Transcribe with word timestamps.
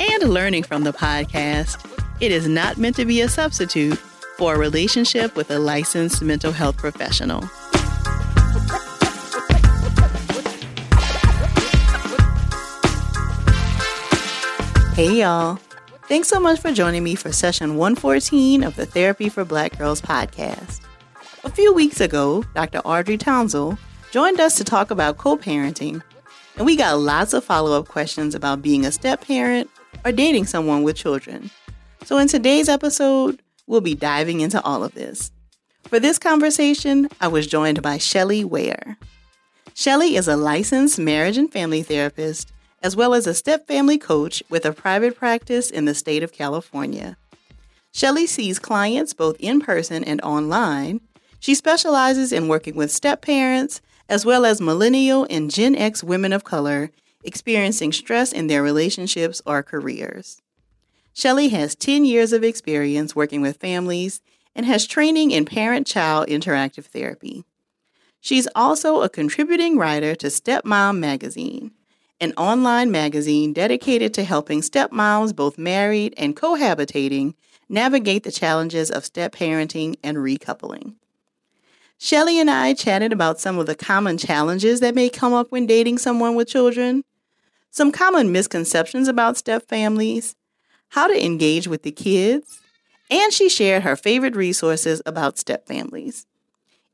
and 0.00 0.22
learning 0.24 0.62
from 0.62 0.84
the 0.84 0.92
podcast, 0.92 1.84
it 2.20 2.32
is 2.32 2.48
not 2.48 2.76
meant 2.76 2.96
to 2.96 3.04
be 3.04 3.20
a 3.20 3.28
substitute 3.28 3.98
for 4.36 4.54
a 4.54 4.58
relationship 4.58 5.34
with 5.36 5.50
a 5.50 5.58
licensed 5.58 6.22
mental 6.22 6.52
health 6.52 6.76
professional. 6.76 7.42
Hey, 14.94 15.20
y'all. 15.20 15.58
Thanks 16.08 16.28
so 16.28 16.38
much 16.38 16.60
for 16.60 16.72
joining 16.72 17.02
me 17.02 17.16
for 17.16 17.32
session 17.32 17.76
114 17.76 18.62
of 18.62 18.76
the 18.76 18.86
Therapy 18.86 19.28
for 19.28 19.44
Black 19.44 19.76
Girls 19.76 20.00
podcast. 20.00 20.80
A 21.44 21.50
few 21.50 21.72
weeks 21.74 22.00
ago, 22.00 22.44
Dr. 22.54 22.78
Audrey 22.78 23.18
Townsell 23.18 23.76
joined 24.10 24.40
us 24.40 24.56
to 24.56 24.64
talk 24.64 24.90
about 24.90 25.18
co 25.18 25.36
parenting, 25.36 26.02
and 26.56 26.64
we 26.64 26.76
got 26.76 26.98
lots 26.98 27.32
of 27.34 27.44
follow 27.44 27.78
up 27.78 27.88
questions 27.88 28.34
about 28.34 28.62
being 28.62 28.86
a 28.86 28.92
step 28.92 29.26
parent 29.26 29.68
or 30.06 30.12
dating 30.12 30.46
someone 30.46 30.84
with 30.84 30.94
children. 30.94 31.50
So, 32.04 32.16
in 32.18 32.28
today's 32.28 32.68
episode, 32.68 33.42
we'll 33.66 33.80
be 33.80 33.96
diving 33.96 34.40
into 34.40 34.62
all 34.62 34.84
of 34.84 34.94
this. 34.94 35.32
For 35.82 35.98
this 35.98 36.18
conversation, 36.18 37.08
I 37.20 37.26
was 37.26 37.48
joined 37.48 37.82
by 37.82 37.98
Shelly 37.98 38.44
Ware. 38.44 38.96
Shelly 39.74 40.14
is 40.14 40.28
a 40.28 40.36
licensed 40.36 40.98
marriage 41.00 41.36
and 41.36 41.52
family 41.52 41.82
therapist 41.82 42.52
as 42.82 42.94
well 42.94 43.14
as 43.14 43.26
a 43.26 43.34
step 43.34 43.66
family 43.66 43.98
coach 43.98 44.44
with 44.48 44.64
a 44.64 44.72
private 44.72 45.16
practice 45.16 45.70
in 45.70 45.86
the 45.86 45.94
state 45.94 46.22
of 46.22 46.32
California. 46.32 47.16
Shelly 47.90 48.28
sees 48.28 48.60
clients 48.60 49.12
both 49.12 49.36
in 49.40 49.60
person 49.60 50.04
and 50.04 50.20
online. 50.20 51.00
She 51.40 51.54
specializes 51.56 52.32
in 52.32 52.46
working 52.46 52.76
with 52.76 52.92
step 52.92 53.22
parents 53.22 53.80
as 54.08 54.24
well 54.24 54.44
as 54.44 54.60
millennial 54.60 55.26
and 55.28 55.50
Gen 55.50 55.74
X 55.74 56.04
women 56.04 56.32
of 56.32 56.44
color 56.44 56.92
experiencing 57.26 57.92
stress 57.92 58.32
in 58.32 58.46
their 58.46 58.62
relationships 58.62 59.42
or 59.44 59.62
careers. 59.62 60.40
Shelly 61.12 61.48
has 61.48 61.74
10 61.74 62.04
years 62.04 62.32
of 62.32 62.44
experience 62.44 63.16
working 63.16 63.40
with 63.40 63.56
families 63.56 64.20
and 64.54 64.64
has 64.64 64.86
training 64.86 65.30
in 65.30 65.44
parent 65.44 65.86
child 65.86 66.28
interactive 66.28 66.86
therapy. 66.86 67.44
She's 68.20 68.48
also 68.54 69.02
a 69.02 69.08
contributing 69.08 69.76
writer 69.76 70.14
to 70.14 70.28
Stepmom 70.28 70.98
magazine 70.98 71.72
an 72.20 72.32
online 72.36 72.90
magazine 72.90 73.52
dedicated 73.52 74.14
to 74.14 74.24
helping 74.24 74.60
stepmoms, 74.60 75.34
both 75.34 75.58
married 75.58 76.14
and 76.16 76.36
cohabitating, 76.36 77.34
navigate 77.68 78.22
the 78.22 78.32
challenges 78.32 78.90
of 78.90 79.04
step 79.04 79.34
parenting 79.34 79.96
and 80.02 80.16
recoupling. 80.16 80.94
Shelly 81.98 82.38
and 82.38 82.50
I 82.50 82.74
chatted 82.74 83.12
about 83.12 83.40
some 83.40 83.58
of 83.58 83.66
the 83.66 83.74
common 83.74 84.18
challenges 84.18 84.80
that 84.80 84.94
may 84.94 85.08
come 85.08 85.32
up 85.32 85.50
when 85.50 85.66
dating 85.66 85.98
someone 85.98 86.34
with 86.34 86.48
children, 86.48 87.02
some 87.76 87.92
common 87.92 88.32
misconceptions 88.32 89.08
about 89.08 89.36
step 89.36 89.68
families, 89.68 90.34
how 90.88 91.06
to 91.06 91.24
engage 91.24 91.68
with 91.68 91.82
the 91.82 91.92
kids, 91.92 92.60
and 93.10 93.32
she 93.32 93.48
shared 93.48 93.82
her 93.82 93.96
favorite 93.96 94.34
resources 94.34 95.02
about 95.04 95.38
step 95.38 95.66
families. 95.66 96.26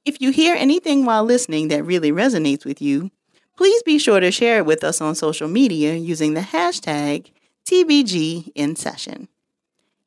If 0.04 0.20
you 0.20 0.31
hear 0.32 0.54
anything 0.54 1.04
while 1.04 1.25
listening 1.25 1.69
that 1.69 1.84
really 1.84 2.10
resonates 2.10 2.65
with 2.65 2.82
you, 2.82 3.10
Please 3.56 3.82
be 3.82 3.98
sure 3.98 4.20
to 4.20 4.31
share 4.31 4.59
it 4.59 4.66
with 4.66 4.82
us 4.82 5.00
on 5.00 5.15
social 5.15 5.48
media 5.48 5.94
using 5.94 6.34
the 6.34 6.41
hashtag 6.41 7.31
TBGInSession. 7.70 9.28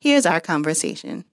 Here's 0.00 0.26
our 0.26 0.40
conversation. 0.40 1.24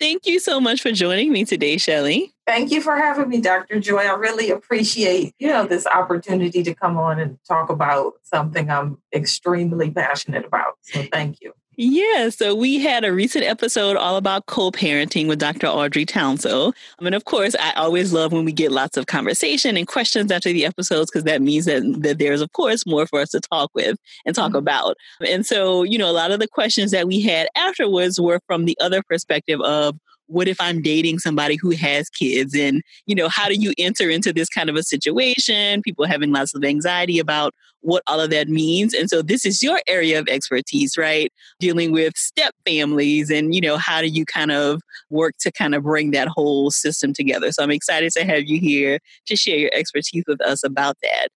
Thank 0.00 0.26
you 0.26 0.38
so 0.38 0.60
much 0.60 0.80
for 0.80 0.92
joining 0.92 1.32
me 1.32 1.44
today, 1.44 1.76
Shelly. 1.76 2.32
Thank 2.46 2.70
you 2.70 2.80
for 2.80 2.96
having 2.96 3.28
me, 3.28 3.40
Dr. 3.40 3.80
Joy. 3.80 3.98
I 3.98 4.14
really 4.14 4.50
appreciate, 4.50 5.34
you 5.38 5.48
know, 5.48 5.66
this 5.66 5.86
opportunity 5.86 6.62
to 6.62 6.74
come 6.74 6.96
on 6.96 7.18
and 7.18 7.38
talk 7.46 7.68
about 7.68 8.14
something 8.22 8.70
I'm 8.70 8.98
extremely 9.12 9.90
passionate 9.90 10.44
about. 10.44 10.78
So 10.82 11.02
thank 11.12 11.40
you. 11.40 11.52
Yeah, 11.80 12.30
so 12.30 12.56
we 12.56 12.80
had 12.80 13.04
a 13.04 13.12
recent 13.12 13.44
episode 13.44 13.96
all 13.96 14.16
about 14.16 14.46
co 14.46 14.72
parenting 14.72 15.28
with 15.28 15.38
Dr. 15.38 15.68
Audrey 15.68 16.04
Townsell. 16.04 16.74
I 16.98 17.04
mean, 17.04 17.14
of 17.14 17.24
course, 17.24 17.54
I 17.60 17.72
always 17.74 18.12
love 18.12 18.32
when 18.32 18.44
we 18.44 18.50
get 18.50 18.72
lots 18.72 18.96
of 18.96 19.06
conversation 19.06 19.76
and 19.76 19.86
questions 19.86 20.32
after 20.32 20.52
the 20.52 20.66
episodes 20.66 21.08
because 21.08 21.22
that 21.22 21.40
means 21.40 21.66
that, 21.66 21.84
that 22.02 22.18
there's, 22.18 22.40
of 22.40 22.50
course, 22.50 22.84
more 22.84 23.06
for 23.06 23.20
us 23.20 23.30
to 23.30 23.38
talk 23.38 23.70
with 23.74 23.96
and 24.26 24.34
talk 24.34 24.48
mm-hmm. 24.48 24.56
about. 24.56 24.96
And 25.24 25.46
so, 25.46 25.84
you 25.84 25.98
know, 25.98 26.10
a 26.10 26.18
lot 26.18 26.32
of 26.32 26.40
the 26.40 26.48
questions 26.48 26.90
that 26.90 27.06
we 27.06 27.20
had 27.20 27.46
afterwards 27.54 28.20
were 28.20 28.40
from 28.48 28.64
the 28.64 28.76
other 28.80 29.00
perspective 29.00 29.60
of 29.60 29.96
what 30.28 30.48
if 30.48 30.60
I'm 30.60 30.80
dating 30.80 31.18
somebody 31.18 31.56
who 31.60 31.70
has 31.70 32.08
kids? 32.08 32.54
And, 32.54 32.82
you 33.06 33.14
know, 33.14 33.28
how 33.28 33.48
do 33.48 33.54
you 33.54 33.72
enter 33.78 34.08
into 34.08 34.32
this 34.32 34.48
kind 34.48 34.70
of 34.70 34.76
a 34.76 34.82
situation? 34.82 35.82
People 35.82 36.06
having 36.06 36.32
lots 36.32 36.54
of 36.54 36.64
anxiety 36.64 37.18
about 37.18 37.54
what 37.80 38.02
all 38.06 38.20
of 38.20 38.30
that 38.30 38.48
means. 38.48 38.92
And 38.92 39.08
so 39.08 39.22
this 39.22 39.44
is 39.44 39.62
your 39.62 39.80
area 39.86 40.18
of 40.18 40.28
expertise, 40.28 40.96
right? 40.96 41.32
Dealing 41.60 41.92
with 41.92 42.16
step 42.16 42.54
families 42.66 43.30
and, 43.30 43.54
you 43.54 43.60
know, 43.60 43.76
how 43.76 44.00
do 44.00 44.08
you 44.08 44.24
kind 44.24 44.50
of 44.50 44.80
work 45.10 45.34
to 45.40 45.52
kind 45.52 45.74
of 45.74 45.82
bring 45.84 46.10
that 46.10 46.28
whole 46.28 46.70
system 46.70 47.12
together? 47.12 47.52
So 47.52 47.62
I'm 47.62 47.70
excited 47.70 48.12
to 48.12 48.24
have 48.24 48.44
you 48.44 48.60
here 48.60 48.98
to 49.26 49.36
share 49.36 49.56
your 49.56 49.70
expertise 49.72 50.24
with 50.26 50.40
us 50.40 50.64
about 50.64 50.96
that. 51.02 51.28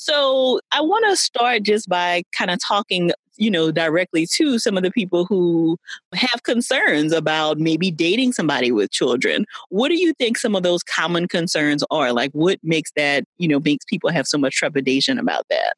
So 0.00 0.60
I 0.72 0.80
want 0.80 1.04
to 1.10 1.16
start 1.16 1.62
just 1.62 1.86
by 1.86 2.22
kind 2.32 2.50
of 2.50 2.58
talking 2.58 3.12
you 3.36 3.50
know, 3.50 3.70
directly 3.70 4.26
to 4.26 4.58
some 4.58 4.76
of 4.76 4.82
the 4.82 4.90
people 4.90 5.24
who 5.24 5.78
have 6.14 6.42
concerns 6.42 7.10
about 7.10 7.58
maybe 7.58 7.90
dating 7.90 8.32
somebody 8.32 8.70
with 8.70 8.90
children. 8.90 9.46
What 9.70 9.88
do 9.88 9.98
you 9.98 10.12
think 10.14 10.36
some 10.36 10.54
of 10.54 10.62
those 10.62 10.82
common 10.82 11.26
concerns 11.26 11.82
are? 11.90 12.12
Like, 12.12 12.32
what 12.32 12.58
makes 12.62 12.92
that, 12.96 13.24
you 13.38 13.48
know, 13.48 13.58
makes 13.58 13.86
people 13.86 14.10
have 14.10 14.26
so 14.26 14.36
much 14.36 14.56
trepidation 14.56 15.18
about 15.18 15.46
that? 15.48 15.74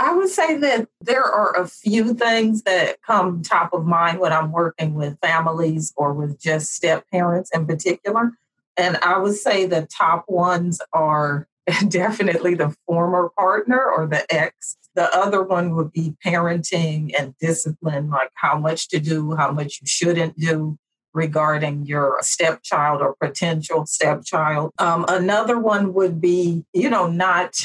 I 0.00 0.14
would 0.14 0.28
say 0.28 0.58
that 0.58 0.88
there 1.00 1.22
are 1.22 1.56
a 1.56 1.68
few 1.68 2.12
things 2.12 2.62
that 2.62 3.00
come 3.02 3.42
top 3.42 3.72
of 3.72 3.86
mind 3.86 4.18
when 4.18 4.32
I'm 4.32 4.50
working 4.50 4.94
with 4.94 5.16
families 5.20 5.92
or 5.96 6.12
with 6.12 6.40
just 6.40 6.74
step 6.74 7.04
parents 7.12 7.50
in 7.54 7.66
particular. 7.66 8.32
And 8.76 8.96
I 8.96 9.18
would 9.18 9.36
say 9.36 9.66
the 9.66 9.86
top 9.96 10.24
ones 10.28 10.80
are 10.92 11.46
definitely 11.88 12.54
the 12.54 12.74
former 12.86 13.30
partner 13.36 13.82
or 13.82 14.06
the 14.06 14.24
ex 14.32 14.76
the 14.94 15.12
other 15.16 15.42
one 15.42 15.74
would 15.74 15.92
be 15.92 16.14
parenting 16.24 17.12
and 17.18 17.36
discipline, 17.38 18.10
like 18.10 18.30
how 18.34 18.58
much 18.58 18.88
to 18.88 19.00
do, 19.00 19.34
how 19.34 19.50
much 19.50 19.80
you 19.80 19.86
shouldn't 19.86 20.38
do 20.38 20.78
regarding 21.12 21.84
your 21.86 22.18
stepchild 22.20 23.00
or 23.00 23.14
potential 23.20 23.86
stepchild. 23.86 24.72
Um, 24.78 25.04
another 25.08 25.58
one 25.58 25.94
would 25.94 26.20
be, 26.20 26.64
you 26.72 26.90
know, 26.90 27.08
not 27.08 27.56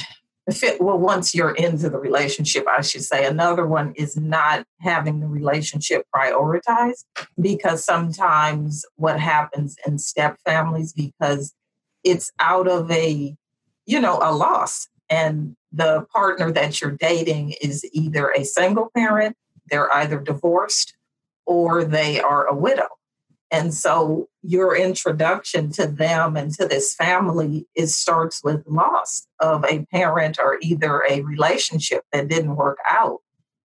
fit. 0.51 0.81
Well, 0.81 0.97
once 0.97 1.35
you're 1.35 1.53
into 1.53 1.89
the 1.89 1.99
relationship, 1.99 2.65
I 2.67 2.81
should 2.81 3.03
say. 3.03 3.25
Another 3.25 3.65
one 3.65 3.93
is 3.95 4.17
not 4.17 4.65
having 4.79 5.19
the 5.19 5.27
relationship 5.27 6.05
prioritized 6.15 7.05
because 7.39 7.83
sometimes 7.83 8.85
what 8.95 9.19
happens 9.19 9.75
in 9.85 9.99
step 9.99 10.37
families 10.45 10.93
because 10.93 11.53
it's 12.03 12.31
out 12.39 12.67
of 12.67 12.89
a, 12.89 13.35
you 13.89 13.99
know, 13.99 14.19
a 14.21 14.31
loss 14.31 14.87
and 15.09 15.55
the 15.71 16.05
partner 16.13 16.51
that 16.51 16.79
you're 16.79 16.91
dating 16.91 17.55
is 17.59 17.83
either 17.91 18.29
a 18.29 18.43
single 18.43 18.91
parent, 18.95 19.35
they're 19.71 19.91
either 19.95 20.19
divorced, 20.19 20.93
or 21.47 21.83
they 21.83 22.21
are 22.21 22.45
a 22.45 22.55
widow. 22.55 22.87
And 23.49 23.73
so 23.73 24.29
your 24.43 24.77
introduction 24.77 25.71
to 25.71 25.87
them 25.87 26.37
and 26.37 26.53
to 26.53 26.67
this 26.67 26.93
family 26.93 27.65
is 27.73 27.95
starts 27.95 28.43
with 28.43 28.63
loss 28.67 29.25
of 29.39 29.65
a 29.65 29.87
parent 29.91 30.37
or 30.37 30.59
either 30.61 31.03
a 31.09 31.21
relationship 31.21 32.03
that 32.13 32.27
didn't 32.27 32.57
work 32.57 32.77
out. 32.87 33.21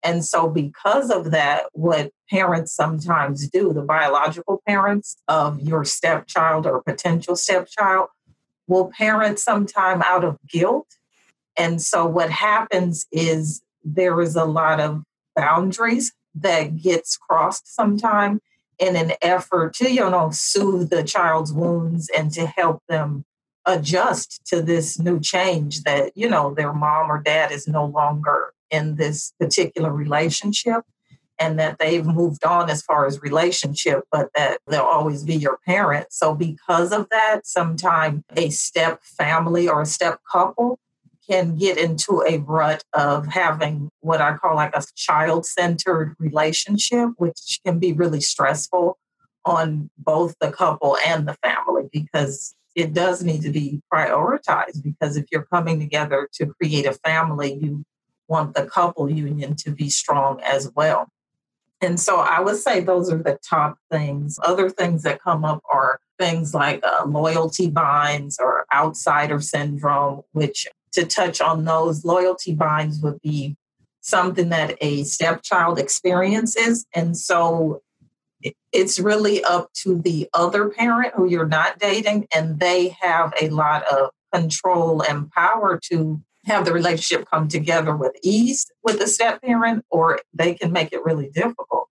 And 0.04 0.24
so 0.24 0.48
because 0.48 1.10
of 1.10 1.32
that, 1.32 1.64
what 1.72 2.12
parents 2.30 2.72
sometimes 2.72 3.48
do, 3.48 3.72
the 3.72 3.82
biological 3.82 4.62
parents 4.68 5.16
of 5.26 5.60
your 5.60 5.84
stepchild 5.84 6.64
or 6.64 6.80
potential 6.80 7.34
stepchild, 7.34 8.08
will 8.66 8.90
parent 8.96 9.38
sometime 9.38 10.02
out 10.02 10.24
of 10.24 10.38
guilt. 10.48 10.86
And 11.56 11.80
so 11.82 12.06
what 12.06 12.30
happens 12.30 13.06
is 13.12 13.62
there 13.84 14.20
is 14.20 14.36
a 14.36 14.44
lot 14.44 14.80
of 14.80 15.02
boundaries 15.36 16.12
that 16.34 16.76
gets 16.76 17.16
crossed 17.16 17.74
sometime 17.74 18.40
in 18.78 18.96
an 18.96 19.12
effort 19.20 19.74
to, 19.74 19.92
you 19.92 20.08
know, 20.08 20.30
soothe 20.30 20.90
the 20.90 21.02
child's 21.02 21.52
wounds 21.52 22.08
and 22.16 22.32
to 22.32 22.46
help 22.46 22.82
them 22.88 23.24
adjust 23.66 24.44
to 24.46 24.62
this 24.62 24.98
new 24.98 25.20
change 25.20 25.82
that, 25.82 26.16
you 26.16 26.28
know, 26.28 26.54
their 26.54 26.72
mom 26.72 27.10
or 27.10 27.20
dad 27.20 27.52
is 27.52 27.68
no 27.68 27.84
longer 27.84 28.52
in 28.70 28.96
this 28.96 29.32
particular 29.38 29.92
relationship 29.92 30.82
and 31.42 31.58
that 31.58 31.78
they've 31.80 32.06
moved 32.06 32.44
on 32.44 32.70
as 32.70 32.82
far 32.82 33.04
as 33.04 33.20
relationship, 33.20 34.04
but 34.12 34.28
that 34.36 34.60
they'll 34.68 34.82
always 34.82 35.24
be 35.24 35.34
your 35.34 35.58
parent. 35.66 36.06
So, 36.10 36.34
because 36.34 36.92
of 36.92 37.08
that, 37.10 37.40
sometimes 37.46 38.22
a 38.36 38.50
step 38.50 39.02
family 39.02 39.68
or 39.68 39.82
a 39.82 39.86
step 39.86 40.20
couple 40.30 40.78
can 41.28 41.56
get 41.56 41.78
into 41.78 42.22
a 42.28 42.38
rut 42.38 42.84
of 42.92 43.26
having 43.26 43.90
what 44.00 44.20
I 44.20 44.36
call 44.36 44.54
like 44.54 44.74
a 44.76 44.84
child 44.94 45.44
centered 45.44 46.14
relationship, 46.20 47.10
which 47.16 47.60
can 47.66 47.80
be 47.80 47.92
really 47.92 48.20
stressful 48.20 48.98
on 49.44 49.90
both 49.98 50.36
the 50.40 50.52
couple 50.52 50.96
and 51.04 51.26
the 51.26 51.36
family 51.42 51.88
because 51.92 52.54
it 52.76 52.94
does 52.94 53.24
need 53.24 53.42
to 53.42 53.50
be 53.50 53.82
prioritized. 53.92 54.82
Because 54.82 55.16
if 55.16 55.26
you're 55.32 55.46
coming 55.52 55.80
together 55.80 56.28
to 56.34 56.46
create 56.46 56.86
a 56.86 56.92
family, 56.92 57.54
you 57.54 57.84
want 58.28 58.54
the 58.54 58.64
couple 58.64 59.10
union 59.10 59.56
to 59.56 59.72
be 59.72 59.90
strong 59.90 60.40
as 60.42 60.70
well. 60.76 61.08
And 61.82 61.98
so 61.98 62.20
I 62.20 62.40
would 62.40 62.56
say 62.56 62.80
those 62.80 63.12
are 63.12 63.22
the 63.22 63.38
top 63.46 63.76
things. 63.90 64.38
Other 64.44 64.70
things 64.70 65.02
that 65.02 65.20
come 65.20 65.44
up 65.44 65.60
are 65.70 65.98
things 66.18 66.54
like 66.54 66.80
uh, 66.84 67.04
loyalty 67.06 67.68
binds 67.68 68.38
or 68.38 68.64
outsider 68.72 69.40
syndrome, 69.40 70.22
which 70.30 70.68
to 70.92 71.04
touch 71.04 71.40
on 71.40 71.64
those, 71.64 72.04
loyalty 72.04 72.54
binds 72.54 73.00
would 73.00 73.20
be 73.20 73.56
something 74.00 74.50
that 74.50 74.76
a 74.80 75.02
stepchild 75.02 75.78
experiences. 75.78 76.86
And 76.94 77.16
so 77.16 77.82
it's 78.72 78.98
really 78.98 79.42
up 79.44 79.72
to 79.72 80.00
the 80.00 80.28
other 80.34 80.68
parent 80.68 81.14
who 81.14 81.26
you're 81.26 81.46
not 81.46 81.78
dating, 81.78 82.26
and 82.34 82.58
they 82.58 82.96
have 83.00 83.32
a 83.40 83.48
lot 83.48 83.84
of 83.92 84.10
control 84.32 85.02
and 85.02 85.30
power 85.30 85.78
to 85.90 86.20
have 86.44 86.64
the 86.64 86.72
relationship 86.72 87.28
come 87.30 87.48
together 87.48 87.96
with 87.96 88.12
ease 88.22 88.66
with 88.82 88.98
the 88.98 89.06
step 89.06 89.42
parent, 89.42 89.84
or 89.90 90.20
they 90.34 90.54
can 90.54 90.72
make 90.72 90.92
it 90.92 91.04
really 91.04 91.28
difficult. 91.28 91.88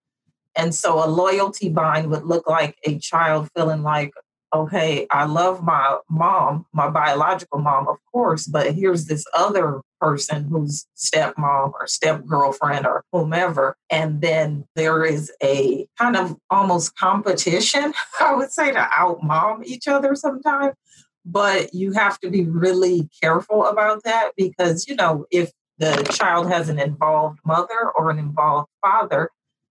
And 0.54 0.74
so 0.74 1.02
a 1.02 1.08
loyalty 1.08 1.68
bind 1.68 2.10
would 2.10 2.24
look 2.24 2.46
like 2.46 2.76
a 2.84 2.98
child 2.98 3.48
feeling 3.56 3.82
like, 3.82 4.12
okay, 4.54 5.06
I 5.10 5.24
love 5.24 5.62
my 5.62 5.98
mom, 6.10 6.66
my 6.72 6.88
biological 6.90 7.58
mom, 7.58 7.88
of 7.88 7.96
course, 8.12 8.46
but 8.46 8.74
here's 8.74 9.06
this 9.06 9.24
other 9.34 9.80
person 10.00 10.44
who's 10.44 10.86
stepmom 10.96 11.72
or 11.72 11.86
step 11.86 12.26
girlfriend 12.26 12.86
or 12.86 13.04
whomever. 13.12 13.76
And 13.88 14.20
then 14.20 14.66
there 14.74 15.04
is 15.04 15.32
a 15.42 15.86
kind 15.98 16.16
of 16.16 16.36
almost 16.50 16.96
competition, 16.96 17.94
I 18.20 18.34
would 18.34 18.50
say, 18.50 18.72
to 18.72 18.88
out 18.94 19.22
mom 19.22 19.62
each 19.64 19.88
other 19.88 20.14
sometimes. 20.14 20.74
But 21.24 21.72
you 21.72 21.92
have 21.92 22.18
to 22.20 22.30
be 22.30 22.44
really 22.44 23.08
careful 23.22 23.66
about 23.66 24.02
that 24.04 24.32
because, 24.36 24.88
you 24.88 24.96
know, 24.96 25.26
if 25.30 25.52
the 25.78 26.02
child 26.12 26.48
has 26.48 26.68
an 26.68 26.78
involved 26.78 27.38
mother 27.44 27.90
or 27.96 28.10
an 28.10 28.18
involved 28.18 28.68
father, 28.80 29.30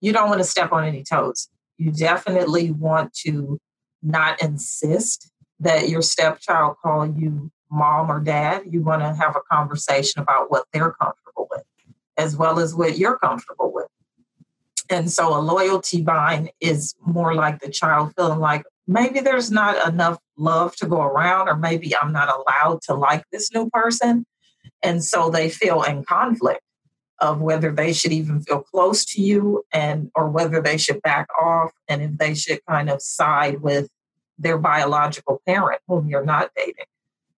you 0.02 0.14
don't 0.14 0.30
want 0.30 0.40
to 0.40 0.46
step 0.46 0.72
on 0.72 0.86
any 0.86 1.04
toes. 1.04 1.50
You 1.78 1.92
definitely 1.92 2.72
want 2.72 3.14
to 3.26 3.60
not 4.02 4.42
insist 4.42 5.32
that 5.60 5.90
your 5.90 6.02
stepchild 6.02 6.78
call 6.82 7.08
you 7.08 7.52
mom 7.72 8.12
or 8.12 8.20
dad. 8.20 8.64
You 8.70 8.82
want 8.82 9.02
to 9.02 9.14
have 9.14 9.36
a 9.36 9.42
conversation 9.52 10.22
about 10.22 10.52
what 10.52 10.66
they're 10.72 10.92
comfortable 10.92 11.48
with, 11.52 11.64
as 12.18 12.36
well 12.36 12.60
as 12.60 12.76
what 12.76 12.98
you're 12.98 13.18
comfortable 13.18 13.72
with. 13.74 13.88
And 14.90 15.12
so 15.12 15.36
a 15.36 15.40
loyalty 15.40 16.02
bind 16.02 16.52
is 16.60 16.96
more 17.06 17.34
like 17.34 17.60
the 17.60 17.70
child 17.70 18.14
feeling 18.16 18.40
like 18.40 18.64
maybe 18.88 19.22
there's 19.22 19.50
not 19.50 19.88
enough 19.88 20.20
love 20.38 20.76
to 20.78 20.88
go 20.88 21.02
around, 21.02 21.48
or 21.48 21.56
maybe 21.56 21.96
I'm 21.96 22.12
not 22.12 22.30
allowed 22.30 22.82
to 22.84 22.94
like 22.94 23.24
this 23.32 23.52
new 23.54 23.70
person. 23.70 24.26
And 24.82 25.04
so 25.04 25.30
they 25.30 25.50
feel 25.50 25.82
in 25.84 26.04
conflict 26.04 26.62
of 27.20 27.40
whether 27.40 27.72
they 27.72 27.94
should 27.94 28.12
even 28.12 28.42
feel 28.42 28.62
close 28.62 29.06
to 29.06 29.22
you 29.22 29.64
and 29.72 30.12
or 30.14 30.30
whether 30.30 30.62
they 30.62 30.78
should 30.78 31.02
back 31.02 31.28
off 31.42 31.72
and 31.88 32.02
if 32.02 32.18
they 32.18 32.34
should 32.34 32.60
kind 32.68 32.90
of 32.90 33.02
side 33.02 33.62
with 33.62 33.88
their 34.38 34.58
biological 34.58 35.42
parent 35.48 35.80
whom 35.88 36.08
you're 36.08 36.26
not 36.26 36.52
dating 36.56 36.86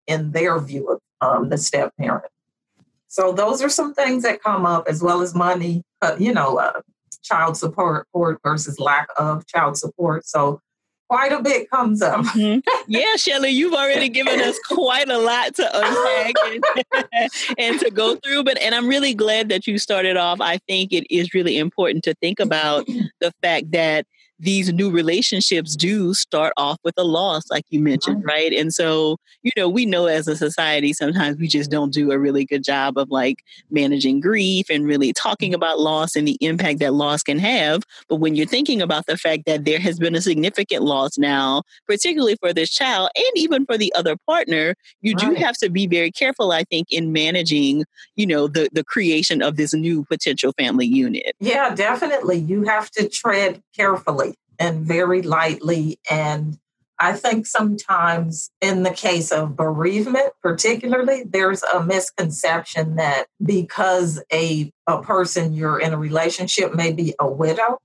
in 0.06 0.32
their 0.32 0.58
view 0.58 0.88
of 0.88 1.00
um, 1.20 1.48
the 1.50 1.58
step 1.58 1.92
parent 1.98 2.30
so 3.08 3.32
those 3.32 3.60
are 3.60 3.68
some 3.68 3.92
things 3.92 4.22
that 4.22 4.42
come 4.42 4.64
up 4.64 4.86
as 4.88 5.02
well 5.02 5.20
as 5.20 5.34
money 5.34 5.82
uh, 6.00 6.16
you 6.18 6.32
know 6.32 6.58
uh, 6.58 6.80
child 7.22 7.56
support 7.56 8.06
versus 8.42 8.78
lack 8.78 9.08
of 9.18 9.46
child 9.46 9.76
support 9.76 10.24
so 10.26 10.60
quite 11.08 11.32
a 11.32 11.42
bit 11.42 11.70
comes 11.70 12.02
up. 12.02 12.24
Mm-hmm. 12.26 12.60
Yeah, 12.86 13.16
Shelly, 13.16 13.50
you've 13.50 13.74
already 13.74 14.08
given 14.08 14.40
us 14.40 14.58
quite 14.68 15.08
a 15.08 15.18
lot 15.18 15.54
to 15.56 15.70
unpack 15.72 16.34
and, 16.46 17.30
and, 17.58 17.80
to 17.80 17.90
go 17.90 18.16
through. 18.16 18.44
But 18.44 18.60
and 18.60 18.74
I'm 18.74 18.88
really 18.88 19.14
glad 19.14 19.48
that 19.50 19.66
you 19.66 19.78
started 19.78 20.16
off. 20.16 20.40
I 20.40 20.58
think 20.66 20.92
it 20.92 21.06
is 21.14 21.34
really 21.34 21.58
important 21.58 22.04
to 22.04 22.14
think 22.14 22.40
about 22.40 22.86
the 23.20 23.32
fact 23.42 23.72
that 23.72 24.06
these 24.38 24.72
new 24.72 24.90
relationships 24.90 25.76
do 25.76 26.12
start 26.12 26.52
off 26.56 26.78
with 26.82 26.94
a 26.96 27.04
loss, 27.04 27.44
like 27.50 27.64
you 27.70 27.80
mentioned, 27.80 28.24
right? 28.24 28.52
And 28.52 28.74
so, 28.74 29.16
you 29.42 29.52
know, 29.56 29.68
we 29.68 29.86
know 29.86 30.06
as 30.06 30.26
a 30.26 30.36
society, 30.36 30.92
sometimes 30.92 31.38
we 31.38 31.46
just 31.46 31.70
don't 31.70 31.92
do 31.92 32.10
a 32.10 32.18
really 32.18 32.44
good 32.44 32.64
job 32.64 32.98
of 32.98 33.10
like 33.10 33.36
managing 33.70 34.20
grief 34.20 34.66
and 34.70 34.86
really 34.86 35.12
talking 35.12 35.50
mm-hmm. 35.50 35.56
about 35.56 35.78
loss 35.78 36.16
and 36.16 36.26
the 36.26 36.36
impact 36.40 36.80
that 36.80 36.94
loss 36.94 37.22
can 37.22 37.38
have. 37.38 37.82
But 38.08 38.16
when 38.16 38.34
you're 38.34 38.46
thinking 38.46 38.82
about 38.82 39.06
the 39.06 39.16
fact 39.16 39.44
that 39.46 39.64
there 39.64 39.78
has 39.78 39.98
been 39.98 40.14
a 40.14 40.20
significant 40.20 40.82
loss 40.82 41.16
now, 41.16 41.62
particularly 41.86 42.36
for 42.40 42.52
this 42.52 42.70
child 42.70 43.10
and 43.14 43.30
even 43.36 43.64
for 43.66 43.78
the 43.78 43.92
other 43.94 44.16
partner, 44.26 44.74
you 45.00 45.14
right. 45.14 45.28
do 45.28 45.34
have 45.34 45.56
to 45.58 45.70
be 45.70 45.86
very 45.86 46.10
careful, 46.10 46.50
I 46.52 46.64
think, 46.64 46.88
in 46.90 47.12
managing, 47.12 47.84
you 48.16 48.26
know, 48.26 48.48
the, 48.48 48.68
the 48.72 48.84
creation 48.84 49.42
of 49.42 49.56
this 49.56 49.72
new 49.74 50.04
potential 50.04 50.52
family 50.58 50.86
unit. 50.86 51.34
Yeah, 51.40 51.74
definitely. 51.74 52.38
You 52.38 52.64
have 52.64 52.90
to 52.92 53.08
tread 53.08 53.62
carefully 53.76 54.33
and 54.58 54.84
very 54.86 55.22
lightly. 55.22 55.98
And 56.10 56.58
I 56.98 57.12
think 57.12 57.46
sometimes 57.46 58.50
in 58.60 58.84
the 58.84 58.92
case 58.92 59.32
of 59.32 59.56
bereavement, 59.56 60.32
particularly, 60.42 61.24
there's 61.24 61.62
a 61.62 61.82
misconception 61.82 62.96
that 62.96 63.26
because 63.44 64.22
a, 64.32 64.70
a 64.86 65.02
person 65.02 65.54
you're 65.54 65.80
in 65.80 65.92
a 65.92 65.98
relationship 65.98 66.74
may 66.74 66.92
be 66.92 67.14
a 67.18 67.28
widow, 67.28 67.78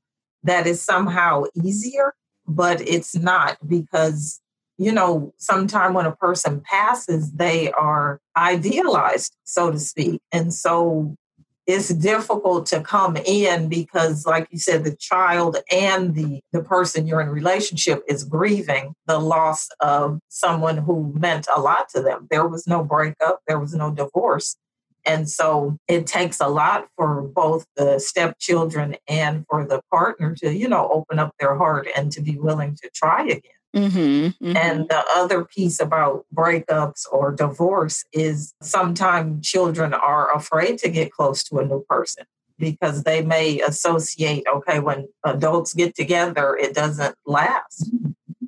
that 0.44 0.68
is 0.68 0.82
somehow 0.82 1.44
easier, 1.64 2.14
but 2.48 2.82
it's 2.82 3.16
not 3.16 3.58
because 3.68 4.40
you 4.80 4.94
know, 4.94 5.34
sometime 5.38 5.94
when 5.94 6.06
a 6.06 6.16
person 6.16 6.62
passes, 6.62 7.34
they 7.34 7.70
are 7.74 8.22
idealized, 8.38 9.36
so 9.44 9.70
to 9.70 9.78
speak. 9.78 10.22
And 10.32 10.54
so 10.54 11.18
it's 11.70 11.90
difficult 11.90 12.66
to 12.66 12.82
come 12.82 13.16
in 13.16 13.70
because 13.70 14.26
like 14.26 14.48
you 14.50 14.58
said 14.58 14.84
the 14.84 14.96
child 14.96 15.58
and 15.72 16.16
the 16.16 16.42
the 16.52 16.64
person 16.64 17.06
you're 17.06 17.22
in 17.22 17.30
relationship 17.30 18.02
is 18.08 18.24
grieving 18.24 18.96
the 19.06 19.20
loss 19.20 19.70
of 19.80 20.20
someone 20.30 20.78
who 20.78 21.14
meant 21.16 21.48
a 21.56 21.62
lot 21.62 21.88
to 21.90 22.02
them. 22.02 22.28
There 22.32 22.48
was 22.48 22.66
no 22.66 22.84
breakup. 22.84 23.42
There 23.48 23.60
was 23.60 23.76
no 23.76 23.92
divorce 23.92 24.56
and 25.10 25.30
so 25.30 25.78
it 25.88 26.06
takes 26.06 26.40
a 26.40 26.48
lot 26.48 26.88
for 26.96 27.22
both 27.22 27.66
the 27.76 28.00
stepchildren 28.00 28.96
and 29.08 29.46
for 29.50 29.66
the 29.66 29.82
partner 29.92 30.36
to 30.36 30.54
you 30.54 30.68
know 30.68 30.90
open 30.94 31.20
up 31.20 31.34
their 31.40 31.56
heart 31.56 31.88
and 31.96 32.12
to 32.12 32.22
be 32.22 32.38
willing 32.38 32.76
to 32.76 32.90
try 32.94 33.24
again 33.24 33.60
Mm-hmm, 33.76 34.00
mm-hmm. 34.00 34.58
And 34.58 34.90
the 34.90 35.04
other 35.16 35.46
piece 35.46 35.80
about 35.80 36.26
breakups 36.34 37.06
or 37.12 37.32
divorce 37.32 38.04
is 38.12 38.54
sometimes 38.62 39.48
children 39.48 39.94
are 39.94 40.36
afraid 40.36 40.80
to 40.80 40.90
get 40.90 41.12
close 41.12 41.44
to 41.46 41.60
a 41.60 41.66
new 41.66 41.86
person 41.88 42.26
because 42.58 43.04
they 43.04 43.22
may 43.22 43.62
associate, 43.62 44.44
okay, 44.52 44.80
when 44.80 45.08
adults 45.24 45.74
get 45.74 45.96
together, 45.96 46.58
it 46.58 46.74
doesn't 46.74 47.16
last. 47.26 47.92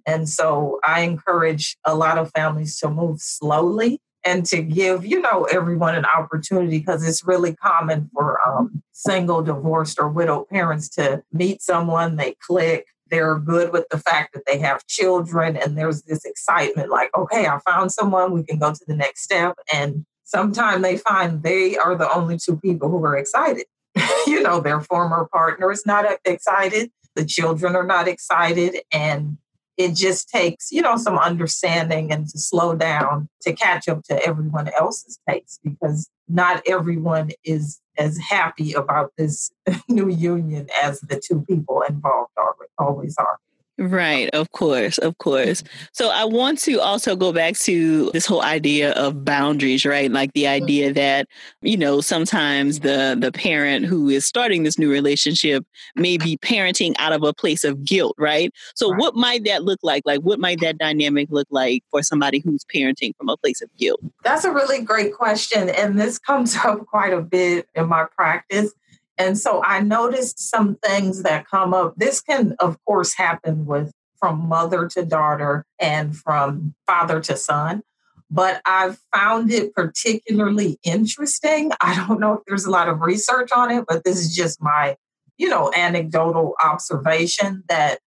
And 0.07 0.27
so 0.27 0.79
I 0.83 1.01
encourage 1.01 1.77
a 1.85 1.95
lot 1.95 2.17
of 2.17 2.31
families 2.31 2.79
to 2.79 2.89
move 2.89 3.21
slowly 3.21 4.01
and 4.23 4.45
to 4.47 4.61
give, 4.61 5.05
you 5.05 5.19
know, 5.19 5.45
everyone 5.45 5.95
an 5.95 6.05
opportunity 6.05 6.79
because 6.79 7.07
it's 7.07 7.25
really 7.25 7.55
common 7.55 8.09
for 8.13 8.39
um, 8.47 8.83
single, 8.91 9.41
divorced, 9.41 9.99
or 9.99 10.09
widowed 10.09 10.47
parents 10.49 10.89
to 10.89 11.23
meet 11.31 11.61
someone, 11.61 12.17
they 12.17 12.35
click, 12.45 12.87
they're 13.11 13.37
good 13.37 13.71
with 13.73 13.85
the 13.91 13.99
fact 13.99 14.33
that 14.33 14.43
they 14.47 14.57
have 14.57 14.87
children 14.87 15.57
and 15.57 15.77
there's 15.77 16.03
this 16.03 16.23
excitement 16.23 16.89
like 16.89 17.09
okay 17.15 17.45
i 17.45 17.59
found 17.69 17.91
someone 17.91 18.31
we 18.31 18.41
can 18.41 18.57
go 18.57 18.71
to 18.71 18.85
the 18.87 18.95
next 18.95 19.21
step 19.21 19.55
and 19.71 20.05
sometimes 20.23 20.81
they 20.81 20.97
find 20.97 21.43
they 21.43 21.77
are 21.77 21.95
the 21.95 22.11
only 22.15 22.37
two 22.37 22.57
people 22.57 22.89
who 22.89 23.03
are 23.03 23.17
excited. 23.17 23.65
You 24.27 24.41
know 24.41 24.61
their 24.61 24.79
former 24.79 25.27
partner 25.31 25.71
is 25.71 25.85
not 25.85 26.05
excited 26.23 26.89
the 27.15 27.25
children 27.25 27.75
are 27.75 27.85
not 27.85 28.07
excited 28.07 28.77
and 28.93 29.37
it 29.77 29.95
just 29.95 30.29
takes 30.29 30.71
you 30.71 30.81
know 30.81 30.97
some 30.97 31.17
understanding 31.17 32.11
and 32.11 32.27
to 32.27 32.39
slow 32.39 32.75
down 32.75 33.29
to 33.41 33.53
catch 33.53 33.87
up 33.87 34.03
to 34.03 34.25
everyone 34.25 34.69
else's 34.79 35.19
pace 35.27 35.59
because 35.63 36.09
not 36.27 36.61
everyone 36.67 37.31
is 37.43 37.79
as 37.97 38.17
happy 38.17 38.73
about 38.73 39.11
this 39.17 39.51
new 39.89 40.09
union 40.09 40.67
as 40.81 41.01
the 41.01 41.21
two 41.23 41.41
people 41.47 41.81
involved 41.81 42.31
are, 42.37 42.55
always 42.77 43.15
are 43.17 43.39
Right, 43.81 44.29
of 44.29 44.51
course, 44.51 44.99
of 44.99 45.17
course. 45.17 45.63
So 45.91 46.11
I 46.11 46.23
want 46.23 46.59
to 46.59 46.79
also 46.79 47.15
go 47.15 47.33
back 47.33 47.55
to 47.61 48.11
this 48.11 48.27
whole 48.27 48.43
idea 48.43 48.91
of 48.91 49.25
boundaries, 49.25 49.85
right? 49.85 50.11
Like 50.11 50.33
the 50.33 50.45
idea 50.45 50.93
that, 50.93 51.27
you 51.63 51.77
know, 51.77 51.99
sometimes 51.99 52.81
the 52.81 53.17
the 53.19 53.31
parent 53.31 53.87
who 53.87 54.07
is 54.07 54.23
starting 54.23 54.61
this 54.61 54.77
new 54.77 54.91
relationship 54.91 55.65
may 55.95 56.19
be 56.19 56.37
parenting 56.37 56.93
out 56.99 57.11
of 57.11 57.23
a 57.23 57.33
place 57.33 57.63
of 57.63 57.83
guilt, 57.83 58.13
right? 58.19 58.53
So 58.75 58.91
right. 58.91 58.99
what 58.99 59.15
might 59.15 59.45
that 59.45 59.63
look 59.63 59.79
like? 59.81 60.03
Like 60.05 60.19
what 60.19 60.39
might 60.39 60.59
that 60.61 60.77
dynamic 60.77 61.29
look 61.31 61.47
like 61.49 61.83
for 61.89 62.03
somebody 62.03 62.37
who's 62.37 62.63
parenting 62.65 63.15
from 63.17 63.29
a 63.29 63.37
place 63.37 63.63
of 63.63 63.75
guilt? 63.77 63.99
That's 64.23 64.45
a 64.45 64.51
really 64.51 64.83
great 64.83 65.15
question 65.15 65.69
and 65.69 65.99
this 65.99 66.19
comes 66.19 66.55
up 66.63 66.85
quite 66.85 67.13
a 67.13 67.21
bit 67.21 67.67
in 67.73 67.87
my 67.87 68.05
practice 68.15 68.73
and 69.21 69.37
so 69.37 69.63
I 69.63 69.81
noticed 69.81 70.39
some 70.39 70.77
things 70.83 71.21
that 71.21 71.47
come 71.47 71.75
up. 71.75 71.93
This 71.95 72.21
can, 72.21 72.55
of 72.59 72.83
course, 72.85 73.13
happen 73.13 73.67
with 73.67 73.93
from 74.17 74.47
mother 74.47 74.87
to 74.87 75.05
daughter 75.05 75.63
and 75.79 76.17
from 76.17 76.73
father 76.87 77.21
to 77.21 77.37
son. 77.37 77.83
But 78.31 78.63
I've 78.65 78.97
found 79.13 79.51
it 79.51 79.75
particularly 79.75 80.79
interesting. 80.83 81.71
I 81.81 81.95
don't 81.95 82.19
know 82.19 82.33
if 82.33 82.39
there's 82.47 82.65
a 82.65 82.71
lot 82.71 82.89
of 82.89 83.01
research 83.01 83.51
on 83.51 83.69
it, 83.69 83.85
but 83.87 84.03
this 84.03 84.17
is 84.17 84.35
just 84.35 84.59
my, 84.59 84.97
you 85.37 85.49
know, 85.49 85.71
anecdotal 85.75 86.55
observation 86.63 87.63
that 87.69 87.99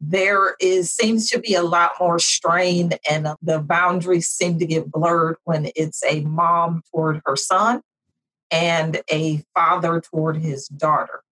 there 0.00 0.56
is 0.58 0.90
seems 0.90 1.28
to 1.30 1.38
be 1.38 1.54
a 1.54 1.62
lot 1.62 1.92
more 2.00 2.18
strain 2.18 2.92
and 3.10 3.28
the 3.42 3.58
boundaries 3.58 4.28
seem 4.28 4.58
to 4.58 4.66
get 4.66 4.90
blurred 4.90 5.36
when 5.44 5.70
it's 5.76 6.02
a 6.04 6.20
mom 6.20 6.82
toward 6.90 7.20
her 7.26 7.36
son 7.36 7.82
and 8.50 9.02
a 9.10 9.42
father 9.54 10.00
toward 10.00 10.36
his 10.36 10.68
daughter. 10.68 11.22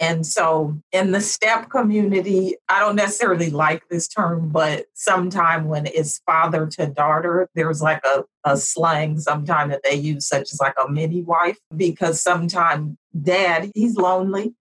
And 0.00 0.26
so 0.26 0.80
in 0.92 1.12
the 1.12 1.20
step 1.20 1.68
community, 1.68 2.56
I 2.70 2.80
don't 2.80 2.96
necessarily 2.96 3.50
like 3.50 3.86
this 3.90 4.08
term, 4.08 4.48
but 4.48 4.86
sometime 4.94 5.66
when 5.66 5.86
it's 5.86 6.20
father 6.24 6.66
to 6.68 6.86
daughter, 6.86 7.50
there's 7.54 7.82
like 7.82 8.02
a, 8.06 8.24
a 8.44 8.56
slang 8.56 9.20
sometime 9.20 9.68
that 9.68 9.82
they 9.84 9.94
use, 9.94 10.26
such 10.26 10.52
as 10.52 10.58
like 10.58 10.74
a 10.82 10.90
mini 10.90 11.20
wife, 11.20 11.58
because 11.76 12.22
sometimes 12.22 12.96
dad, 13.22 13.70
he's 13.74 13.96
lonely 13.96 14.54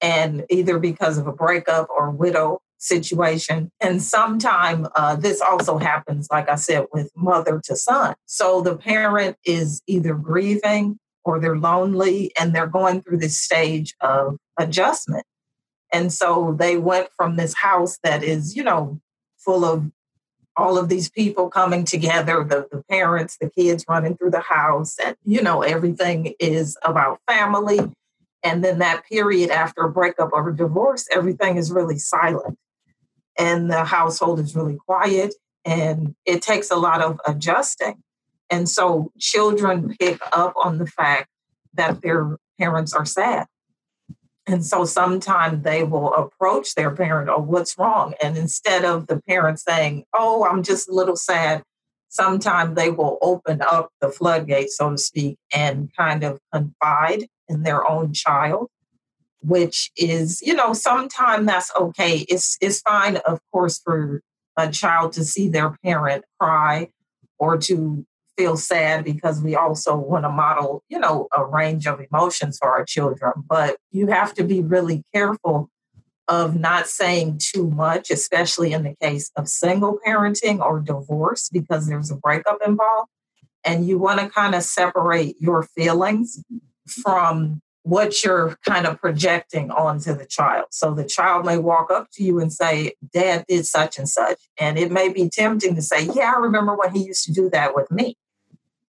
and 0.00 0.44
either 0.50 0.80
because 0.80 1.18
of 1.18 1.28
a 1.28 1.32
breakup 1.32 1.88
or 1.88 2.10
widow 2.10 2.60
situation. 2.78 3.70
And 3.80 4.02
sometime 4.02 4.88
uh, 4.96 5.14
this 5.14 5.40
also 5.40 5.78
happens, 5.78 6.26
like 6.32 6.48
I 6.48 6.56
said, 6.56 6.86
with 6.92 7.12
mother 7.14 7.60
to 7.64 7.76
son. 7.76 8.14
So 8.26 8.60
the 8.60 8.76
parent 8.76 9.36
is 9.44 9.82
either 9.86 10.14
grieving 10.14 10.98
or 11.24 11.38
they're 11.38 11.58
lonely 11.58 12.32
and 12.38 12.54
they're 12.54 12.66
going 12.66 13.02
through 13.02 13.18
this 13.18 13.38
stage 13.38 13.94
of 14.00 14.36
adjustment. 14.58 15.24
And 15.92 16.12
so 16.12 16.56
they 16.58 16.76
went 16.76 17.08
from 17.16 17.36
this 17.36 17.54
house 17.54 17.98
that 18.02 18.22
is, 18.22 18.56
you 18.56 18.62
know, 18.62 19.00
full 19.38 19.64
of 19.64 19.90
all 20.56 20.78
of 20.78 20.88
these 20.88 21.10
people 21.10 21.48
coming 21.48 21.84
together, 21.84 22.44
the, 22.44 22.68
the 22.70 22.82
parents, 22.88 23.36
the 23.40 23.50
kids 23.50 23.84
running 23.88 24.16
through 24.16 24.30
the 24.30 24.40
house, 24.40 24.98
and, 24.98 25.16
you 25.24 25.40
know, 25.42 25.62
everything 25.62 26.34
is 26.38 26.76
about 26.84 27.18
family. 27.26 27.78
And 28.42 28.64
then 28.64 28.78
that 28.78 29.04
period 29.06 29.50
after 29.50 29.82
a 29.82 29.90
breakup 29.90 30.30
or 30.32 30.48
a 30.48 30.56
divorce, 30.56 31.06
everything 31.12 31.56
is 31.56 31.70
really 31.70 31.98
silent. 31.98 32.58
And 33.38 33.70
the 33.70 33.84
household 33.84 34.40
is 34.40 34.54
really 34.54 34.76
quiet. 34.76 35.34
And 35.64 36.14
it 36.24 36.42
takes 36.42 36.70
a 36.70 36.76
lot 36.76 37.02
of 37.02 37.20
adjusting. 37.26 38.02
And 38.50 38.68
so 38.68 39.12
children 39.18 39.96
pick 39.98 40.20
up 40.32 40.54
on 40.62 40.78
the 40.78 40.86
fact 40.86 41.28
that 41.74 42.02
their 42.02 42.36
parents 42.58 42.92
are 42.92 43.06
sad. 43.06 43.46
And 44.46 44.66
so 44.66 44.84
sometimes 44.84 45.62
they 45.62 45.84
will 45.84 46.12
approach 46.14 46.74
their 46.74 46.90
parent, 46.90 47.30
oh, 47.30 47.40
what's 47.40 47.78
wrong? 47.78 48.14
And 48.20 48.36
instead 48.36 48.84
of 48.84 49.06
the 49.06 49.22
parent 49.28 49.60
saying, 49.60 50.04
oh, 50.12 50.44
I'm 50.44 50.64
just 50.64 50.88
a 50.88 50.92
little 50.92 51.14
sad, 51.14 51.62
sometimes 52.08 52.74
they 52.74 52.90
will 52.90 53.18
open 53.22 53.62
up 53.62 53.90
the 54.00 54.08
floodgate, 54.08 54.70
so 54.70 54.90
to 54.90 54.98
speak, 54.98 55.38
and 55.54 55.94
kind 55.96 56.24
of 56.24 56.40
confide 56.52 57.26
in 57.48 57.62
their 57.62 57.88
own 57.88 58.12
child, 58.12 58.68
which 59.42 59.92
is, 59.96 60.42
you 60.42 60.54
know, 60.54 60.72
sometimes 60.72 61.46
that's 61.46 61.70
okay. 61.76 62.26
It's, 62.28 62.58
it's 62.60 62.80
fine, 62.80 63.18
of 63.18 63.38
course, 63.52 63.78
for 63.78 64.20
a 64.56 64.68
child 64.70 65.12
to 65.12 65.24
see 65.24 65.48
their 65.48 65.76
parent 65.84 66.24
cry 66.40 66.90
or 67.38 67.56
to 67.56 68.04
feel 68.40 68.56
sad 68.56 69.04
because 69.04 69.42
we 69.42 69.54
also 69.54 69.94
want 69.94 70.24
to 70.24 70.30
model, 70.30 70.82
you 70.88 70.98
know, 70.98 71.28
a 71.36 71.44
range 71.44 71.86
of 71.86 72.00
emotions 72.00 72.56
for 72.58 72.70
our 72.70 72.86
children. 72.86 73.32
But 73.46 73.76
you 73.90 74.06
have 74.06 74.32
to 74.34 74.44
be 74.44 74.62
really 74.62 75.04
careful 75.14 75.68
of 76.26 76.58
not 76.58 76.86
saying 76.86 77.38
too 77.38 77.68
much, 77.68 78.10
especially 78.10 78.72
in 78.72 78.82
the 78.82 78.94
case 79.02 79.30
of 79.36 79.46
single 79.46 79.98
parenting 80.06 80.60
or 80.60 80.80
divorce, 80.80 81.50
because 81.50 81.86
there's 81.86 82.10
a 82.10 82.16
breakup 82.16 82.60
involved. 82.66 83.10
And 83.62 83.86
you 83.86 83.98
want 83.98 84.20
to 84.20 84.30
kind 84.30 84.54
of 84.54 84.62
separate 84.62 85.36
your 85.38 85.64
feelings 85.64 86.42
from 86.86 87.60
what 87.82 88.22
you're 88.22 88.56
kind 88.66 88.86
of 88.86 89.00
projecting 89.00 89.70
onto 89.70 90.14
the 90.14 90.26
child. 90.26 90.66
So 90.70 90.92
the 90.92 91.04
child 91.04 91.46
may 91.46 91.58
walk 91.58 91.90
up 91.90 92.08
to 92.14 92.22
you 92.22 92.38
and 92.38 92.52
say, 92.52 92.92
Dad 93.12 93.44
did 93.48 93.66
such 93.66 93.98
and 93.98 94.08
such. 94.08 94.38
And 94.58 94.78
it 94.78 94.92
may 94.92 95.10
be 95.12 95.28
tempting 95.28 95.74
to 95.74 95.82
say, 95.82 96.08
Yeah, 96.14 96.32
I 96.36 96.38
remember 96.38 96.76
when 96.76 96.94
he 96.94 97.04
used 97.04 97.24
to 97.24 97.32
do 97.32 97.48
that 97.50 97.74
with 97.74 97.90
me. 97.90 98.16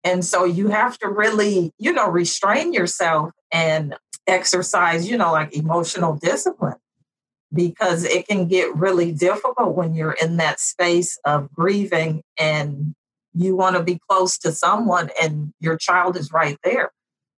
And 0.05 0.23
so 0.23 0.45
you 0.45 0.67
have 0.67 0.99
to 0.99 1.09
really, 1.09 1.73
you 1.79 1.91
know, 1.91 2.07
restrain 2.07 2.73
yourself 2.73 3.31
and 3.51 3.95
exercise, 4.27 5.09
you 5.09 5.17
know, 5.17 5.31
like 5.31 5.53
emotional 5.55 6.15
discipline 6.15 6.75
because 7.51 8.03
it 8.05 8.27
can 8.27 8.47
get 8.47 8.75
really 8.75 9.11
difficult 9.11 9.75
when 9.75 9.95
you're 9.95 10.15
in 10.21 10.37
that 10.37 10.59
space 10.59 11.17
of 11.25 11.51
grieving 11.51 12.21
and 12.37 12.93
you 13.33 13.55
want 13.55 13.75
to 13.75 13.83
be 13.83 13.99
close 14.07 14.37
to 14.37 14.51
someone 14.51 15.09
and 15.21 15.51
your 15.59 15.75
child 15.75 16.15
is 16.15 16.31
right 16.31 16.57
there. 16.63 16.91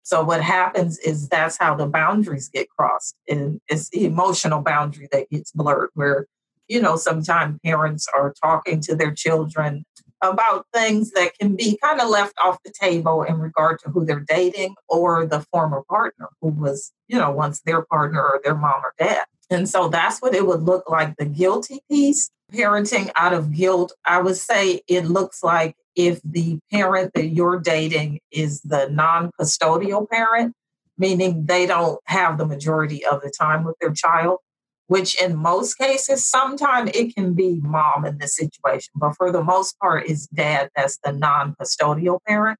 So 0.03 0.23
what 0.23 0.41
happens 0.41 0.97
is 0.99 1.29
that's 1.29 1.57
how 1.57 1.75
the 1.75 1.87
boundaries 1.87 2.49
get 2.49 2.69
crossed. 2.69 3.15
And 3.29 3.61
it's 3.69 3.89
the 3.89 4.05
emotional 4.05 4.61
boundary 4.61 5.07
that 5.13 5.29
gets 5.29 5.51
blurred 5.51 5.89
where, 5.93 6.27
you 6.67 6.81
know, 6.81 6.97
sometimes 6.97 7.59
parents 7.63 8.07
are 8.13 8.33
talking 8.41 8.81
to 8.81 8.95
their 8.95 9.11
children 9.11 9.85
about 10.21 10.65
things 10.73 11.11
that 11.11 11.37
can 11.39 11.55
be 11.55 11.77
kind 11.83 12.01
of 12.01 12.09
left 12.09 12.33
off 12.43 12.57
the 12.63 12.73
table 12.79 13.23
in 13.23 13.39
regard 13.39 13.79
to 13.79 13.89
who 13.89 14.05
they're 14.05 14.25
dating 14.27 14.75
or 14.89 15.25
the 15.25 15.41
former 15.51 15.83
partner 15.89 16.29
who 16.41 16.49
was, 16.49 16.91
you 17.07 17.17
know, 17.17 17.31
once 17.31 17.61
their 17.61 17.83
partner 17.83 18.21
or 18.21 18.41
their 18.43 18.55
mom 18.55 18.81
or 18.83 18.93
dad. 18.97 19.25
And 19.49 19.69
so 19.69 19.87
that's 19.87 20.19
what 20.19 20.35
it 20.35 20.45
would 20.45 20.63
look 20.63 20.89
like 20.89 21.15
the 21.17 21.25
guilty 21.25 21.81
piece. 21.89 22.29
Parenting 22.51 23.11
out 23.17 23.33
of 23.33 23.53
guilt, 23.53 23.93
I 24.05 24.21
would 24.21 24.37
say 24.37 24.81
it 24.87 25.05
looks 25.05 25.43
like 25.43 25.75
if 25.97 26.21
the 26.23 26.59
parent 26.71 27.11
that 27.13 27.27
you're 27.27 27.59
dating 27.59 28.21
is 28.31 28.61
the 28.61 28.87
non 28.87 29.31
custodial 29.39 30.09
parent, 30.09 30.53
meaning 30.97 31.45
they 31.45 31.65
don't 31.65 31.99
have 32.05 32.37
the 32.37 32.45
majority 32.45 33.05
of 33.05 33.21
the 33.21 33.31
time 33.37 33.65
with 33.65 33.75
their 33.81 33.91
child, 33.91 34.39
which 34.87 35.21
in 35.21 35.35
most 35.35 35.75
cases, 35.75 36.25
sometimes 36.25 36.91
it 36.93 37.13
can 37.13 37.33
be 37.33 37.59
mom 37.61 38.05
in 38.05 38.17
this 38.17 38.35
situation, 38.35 38.91
but 38.95 39.15
for 39.15 39.31
the 39.31 39.43
most 39.43 39.77
part, 39.79 40.07
it's 40.07 40.27
dad 40.27 40.69
that's 40.75 40.97
the 41.03 41.11
non 41.11 41.55
custodial 41.61 42.19
parent. 42.25 42.57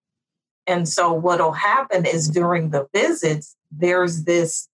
And 0.68 0.88
so, 0.88 1.14
what'll 1.14 1.54
happen 1.54 2.06
is 2.06 2.30
during 2.30 2.70
the 2.70 2.88
visits, 2.94 3.56
there's 3.72 4.26
this 4.26 4.68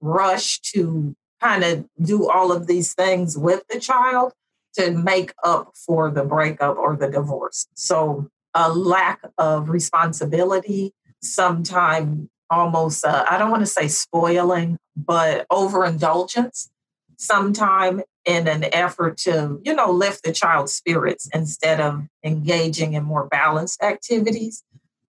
rush 0.00 0.60
to 0.60 1.14
kind 1.42 1.62
of 1.62 1.86
do 2.02 2.28
all 2.28 2.50
of 2.50 2.66
these 2.66 2.94
things 2.94 3.36
with 3.36 3.62
the 3.68 3.78
child 3.78 4.32
to 4.74 4.90
make 4.90 5.34
up 5.44 5.72
for 5.74 6.10
the 6.10 6.24
breakup 6.24 6.76
or 6.76 6.96
the 6.96 7.10
divorce. 7.10 7.66
So, 7.74 8.28
a 8.54 8.72
lack 8.72 9.20
of 9.36 9.68
responsibility, 9.68 10.94
sometimes 11.22 12.28
almost, 12.48 13.04
uh, 13.04 13.26
I 13.28 13.36
don't 13.36 13.50
want 13.50 13.62
to 13.62 13.66
say 13.66 13.88
spoiling, 13.88 14.78
but 14.96 15.46
overindulgence 15.50 16.70
sometime 17.16 18.02
in 18.24 18.48
an 18.48 18.64
effort 18.72 19.16
to, 19.18 19.60
you 19.64 19.74
know, 19.74 19.90
lift 19.90 20.24
the 20.24 20.32
child's 20.32 20.74
spirits 20.74 21.28
instead 21.32 21.80
of 21.80 22.06
engaging 22.24 22.94
in 22.94 23.04
more 23.04 23.26
balanced 23.26 23.82
activities, 23.82 24.64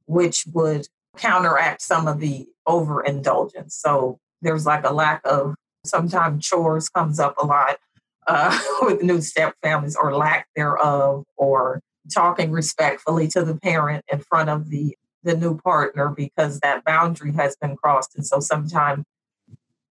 which 0.05 0.45
would 0.53 0.87
counteract 1.17 1.81
some 1.81 2.07
of 2.07 2.19
the 2.19 2.47
overindulgence. 2.67 3.75
So 3.75 4.19
there's 4.41 4.65
like 4.65 4.85
a 4.85 4.93
lack 4.93 5.21
of 5.25 5.55
sometimes 5.83 6.45
chores 6.45 6.89
comes 6.89 7.19
up 7.19 7.35
a 7.41 7.45
lot 7.45 7.77
uh, 8.27 8.57
with 8.81 9.01
new 9.01 9.21
step 9.21 9.55
families 9.63 9.95
or 9.95 10.15
lack 10.15 10.47
thereof, 10.55 11.23
or 11.37 11.81
talking 12.13 12.51
respectfully 12.51 13.27
to 13.27 13.43
the 13.43 13.55
parent 13.55 14.05
in 14.11 14.19
front 14.19 14.49
of 14.49 14.69
the 14.69 14.95
the 15.23 15.35
new 15.35 15.57
partner 15.57 16.09
because 16.09 16.59
that 16.59 16.85
boundary 16.85 17.33
has 17.33 17.57
been 17.57 17.75
crossed. 17.75 18.15
And 18.15 18.25
so 18.25 18.39
sometimes 18.39 19.03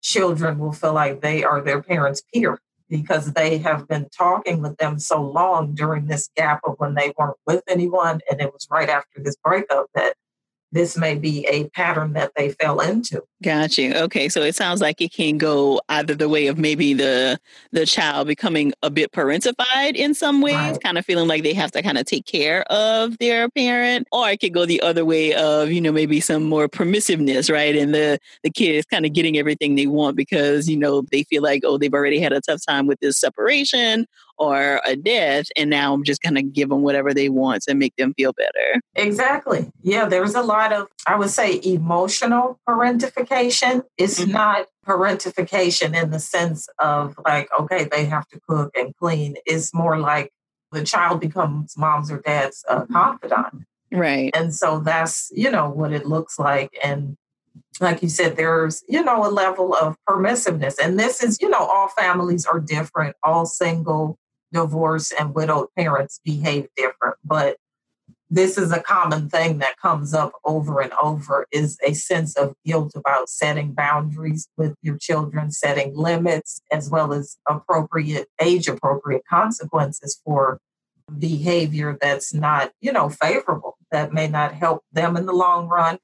children 0.07 0.59
will 0.59 0.73
feel 0.73 0.93
like 0.93 1.21
they 1.21 1.43
are 1.43 1.61
their 1.61 1.83
parents' 1.83 2.23
peer 2.33 2.61
because 2.89 3.33
they 3.33 3.59
have 3.59 3.89
been 3.89 4.09
talking 4.17 4.63
with 4.63 4.77
them 4.77 5.01
so 5.01 5.21
long 5.21 5.75
during 5.75 6.07
this 6.07 6.31
gap 6.37 6.61
of 6.65 6.77
when 6.79 6.95
they 6.95 7.13
weren't 7.19 7.37
with 7.45 7.65
anyone. 7.69 8.21
And 8.31 8.41
it 8.41 8.53
was 8.53 8.69
right 8.71 8.89
after 8.89 9.21
this 9.21 9.35
breakup 9.43 9.87
that 9.97 10.15
this 10.73 10.97
may 10.97 11.15
be 11.15 11.47
a 11.51 11.69
pattern 11.69 12.13
that 12.15 12.33
they 12.37 12.51
fell 12.51 12.81
into. 12.81 13.23
Got 13.43 13.79
you. 13.79 13.95
Okay, 13.95 14.29
so 14.29 14.43
it 14.43 14.55
sounds 14.55 14.81
like 14.81 15.01
it 15.01 15.13
can 15.13 15.39
go 15.39 15.81
either 15.89 16.15
the 16.15 16.29
way 16.29 16.49
of 16.49 16.59
maybe 16.59 16.95
the 16.95 17.39
the 17.73 17.87
child 17.87 18.27
becoming 18.27 18.73
a 18.83 18.91
bit 18.91 19.13
parentified 19.13 19.95
in 19.95 20.15
some 20.15 20.41
ways, 20.41 20.55
right. 20.55 20.83
kind 20.83 20.99
of 20.99 21.05
feeling 21.05 21.29
like 21.29 21.43
they 21.43 21.55
have 21.55 21.71
to 21.73 21.83
kind 21.83 21.99
of 21.99 22.07
take 22.07 22.27
care 22.27 22.63
of 22.71 23.17
their 23.19 23.49
parent, 23.51 24.09
or 24.11 24.29
it 24.31 24.41
could 24.41 24.55
go 24.55 24.67
the 24.67 24.81
other 24.83 25.05
way 25.05 25.35
of 25.35 25.71
you 25.71 25.81
know 25.81 25.93
maybe 25.93 26.21
some 26.21 26.45
more 26.45 26.69
permissiveness, 26.69 27.53
right? 27.53 27.77
And 27.77 27.95
the 27.95 28.19
the 28.43 28.51
kid 28.51 28.75
is 28.75 28.85
kind 28.87 29.07
of 29.07 29.13
getting 29.13 29.39
everything 29.39 29.77
they 29.77 29.87
want 29.87 30.17
because 30.17 30.69
you 30.69 30.77
know 30.77 31.03
they 31.13 31.23
feel 31.25 31.43
like 31.43 31.63
oh 31.65 31.79
they've 31.79 31.95
already 31.95 32.19
had 32.19 32.33
a 32.33 32.41
tough 32.41 32.65
time 32.67 32.87
with 32.87 33.01
this 33.01 33.19
separation 33.19 34.07
or 34.39 34.81
a 34.85 34.97
death 34.97 35.47
and 35.57 35.71
now 35.71 35.93
i'm 35.95 36.05
just 36.05 36.23
going 36.23 36.35
to 36.35 36.43
give 36.43 36.69
them 36.69 36.83
whatever 36.83 37.13
they 37.15 37.29
want 37.29 37.63
to 37.63 37.75
make 37.75 37.95
them 37.97 38.15
feel 38.15 38.33
better. 38.33 38.81
Exactly. 38.95 39.71
Yeah 39.83 40.07
there's 40.07 40.35
a 40.35 40.43
lot 40.43 40.73
of 40.73 40.89
i 41.07 41.17
would 41.17 41.31
say 41.31 41.61
emotional 41.65 42.59
parentification. 42.69 43.85
It's 43.97 44.21
mm-hmm. 44.21 44.33
not 44.33 44.67
parentification 44.87 46.01
in 46.01 46.11
the 46.11 46.21
sense 46.21 46.69
of 46.79 47.19
like 47.25 47.49
okay 47.59 47.89
they 47.91 48.05
have 48.07 48.27
to 48.29 48.41
cook 48.49 48.77
and 48.77 48.95
clean. 48.97 49.37
It's 49.47 49.75
more 49.75 49.99
like 49.99 50.33
the 50.73 50.85
child 50.85 51.21
becomes 51.21 51.77
mom's 51.77 52.11
or 52.11 52.19
dad's 52.21 52.65
uh, 52.69 52.87
confidant. 52.87 53.65
Right. 53.93 54.35
And 54.35 54.55
so 54.55 54.81
that's 54.81 55.31
you 55.35 55.51
know 55.51 55.71
what 55.71 55.93
it 55.93 56.07
looks 56.07 56.39
like. 56.39 56.77
And 56.83 57.17
like 57.81 58.03
you 58.03 58.09
said, 58.09 58.37
there's, 58.37 58.83
you 58.89 59.03
know, 59.03 59.27
a 59.27 59.31
level 59.31 59.75
of 59.75 59.97
permissiveness. 60.09 60.77
And 60.83 60.99
this 60.99 61.23
is, 61.23 61.41
you 61.41 61.49
know, 61.49 61.59
all 61.59 61.89
families 61.89 62.47
are 62.47 62.61
different, 62.61 63.17
all 63.23 63.47
single, 63.47 64.19
divorced 64.53 65.15
and 65.19 65.35
widowed 65.35 65.69
parents 65.77 66.21
behave 66.25 66.69
different, 66.77 67.17
but 67.25 67.57
this 68.29 68.59
is 68.59 68.73
a 68.73 68.83
common 68.83 69.29
thing 69.29 69.59
that 69.59 69.79
comes 69.79 70.13
up 70.13 70.33
over 70.45 70.81
and 70.81 70.93
over 71.01 71.47
is 71.53 71.79
a 71.87 71.93
sense 71.93 72.37
of 72.37 72.55
guilt 72.65 72.93
about 72.97 73.29
setting 73.29 73.73
boundaries 73.73 74.49
with 74.57 74.75
your 74.83 74.97
children 74.99 75.51
setting 75.51 75.97
limits 75.97 76.61
as 76.73 76.91
well 76.91 77.13
as 77.13 77.37
appropriate 77.49 78.29
age 78.41 78.67
appropriate 78.67 79.23
consequences 79.29 80.21
for 80.25 80.59
behavior 81.19 81.97
that's 82.01 82.35
not 82.35 82.73
you 82.81 82.91
know 82.91 83.09
favorable 83.09 83.77
that 83.93 84.13
may 84.13 84.27
not 84.27 84.53
help 84.53 84.83
them 84.93 85.17
in 85.17 85.25
the 85.25 85.33
long 85.33 85.69
run 85.69 85.97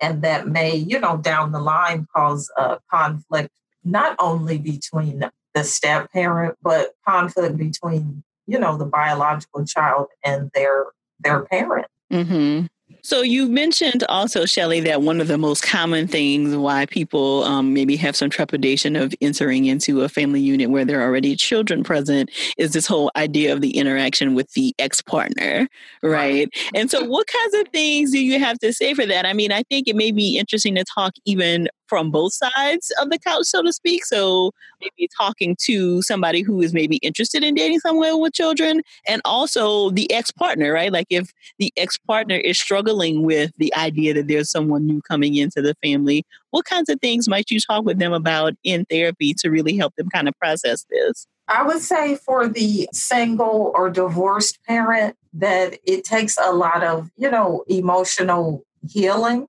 and 0.00 0.22
that 0.22 0.46
may 0.46 0.76
you 0.76 0.98
know 1.00 1.16
down 1.16 1.50
the 1.50 1.60
line 1.60 2.06
cause 2.14 2.48
a 2.56 2.78
conflict 2.88 3.48
not 3.82 4.14
only 4.20 4.58
between 4.58 5.28
the 5.54 5.64
step 5.64 6.12
parent, 6.12 6.56
but 6.62 6.94
conflict 7.06 7.56
between, 7.56 8.22
you 8.46 8.58
know, 8.58 8.76
the 8.76 8.86
biological 8.86 9.64
child 9.64 10.08
and 10.24 10.50
their 10.54 10.86
their 11.20 11.44
parent. 11.44 11.86
Mm-hmm. 12.12 12.66
So 13.02 13.20
you 13.20 13.48
mentioned 13.48 14.02
also, 14.08 14.46
Shelly, 14.46 14.80
that 14.80 15.02
one 15.02 15.20
of 15.20 15.28
the 15.28 15.36
most 15.36 15.62
common 15.62 16.08
things 16.08 16.56
why 16.56 16.86
people 16.86 17.44
um, 17.44 17.74
maybe 17.74 17.96
have 17.96 18.16
some 18.16 18.30
trepidation 18.30 18.96
of 18.96 19.14
entering 19.20 19.66
into 19.66 20.00
a 20.00 20.08
family 20.08 20.40
unit 20.40 20.70
where 20.70 20.86
there 20.86 21.02
are 21.02 21.04
already 21.04 21.36
children 21.36 21.84
present 21.84 22.30
is 22.56 22.72
this 22.72 22.86
whole 22.86 23.10
idea 23.14 23.52
of 23.52 23.60
the 23.60 23.76
interaction 23.76 24.34
with 24.34 24.50
the 24.52 24.74
ex-partner, 24.78 25.68
right? 26.02 26.48
And 26.74 26.90
so, 26.90 27.04
what 27.04 27.26
kinds 27.26 27.54
of 27.54 27.68
things 27.68 28.10
do 28.10 28.24
you 28.24 28.38
have 28.38 28.58
to 28.60 28.72
say 28.72 28.94
for 28.94 29.04
that? 29.04 29.26
I 29.26 29.34
mean, 29.34 29.52
I 29.52 29.64
think 29.64 29.86
it 29.86 29.96
may 29.96 30.10
be 30.10 30.38
interesting 30.38 30.74
to 30.76 30.84
talk 30.84 31.12
even 31.26 31.68
from 31.94 32.10
both 32.10 32.32
sides 32.32 32.92
of 33.00 33.08
the 33.08 33.20
couch, 33.20 33.44
so 33.44 33.62
to 33.62 33.72
speak. 33.72 34.04
So 34.04 34.50
maybe 34.80 35.08
talking 35.16 35.56
to 35.60 36.02
somebody 36.02 36.42
who 36.42 36.60
is 36.60 36.74
maybe 36.74 36.96
interested 36.96 37.44
in 37.44 37.54
dating 37.54 37.78
someone 37.78 38.20
with 38.20 38.32
children, 38.32 38.82
and 39.06 39.22
also 39.24 39.90
the 39.90 40.10
ex 40.10 40.32
partner, 40.32 40.72
right? 40.72 40.90
Like 40.90 41.06
if 41.08 41.32
the 41.60 41.72
ex 41.76 41.96
partner 41.96 42.34
is 42.34 42.58
struggling 42.58 43.22
with 43.22 43.52
the 43.58 43.72
idea 43.76 44.12
that 44.14 44.26
there's 44.26 44.50
someone 44.50 44.86
new 44.86 45.00
coming 45.02 45.36
into 45.36 45.62
the 45.62 45.76
family, 45.84 46.26
what 46.50 46.64
kinds 46.64 46.88
of 46.88 47.00
things 47.00 47.28
might 47.28 47.48
you 47.48 47.60
talk 47.60 47.84
with 47.84 48.00
them 48.00 48.12
about 48.12 48.54
in 48.64 48.84
therapy 48.86 49.32
to 49.34 49.50
really 49.50 49.76
help 49.76 49.94
them 49.94 50.08
kind 50.08 50.26
of 50.26 50.36
process 50.40 50.84
this? 50.90 51.28
I 51.46 51.62
would 51.62 51.80
say 51.80 52.16
for 52.16 52.48
the 52.48 52.88
single 52.92 53.70
or 53.76 53.88
divorced 53.88 54.58
parent 54.66 55.16
that 55.34 55.78
it 55.86 56.02
takes 56.02 56.36
a 56.42 56.50
lot 56.50 56.82
of, 56.82 57.08
you 57.16 57.30
know, 57.30 57.62
emotional 57.68 58.64
healing 58.90 59.46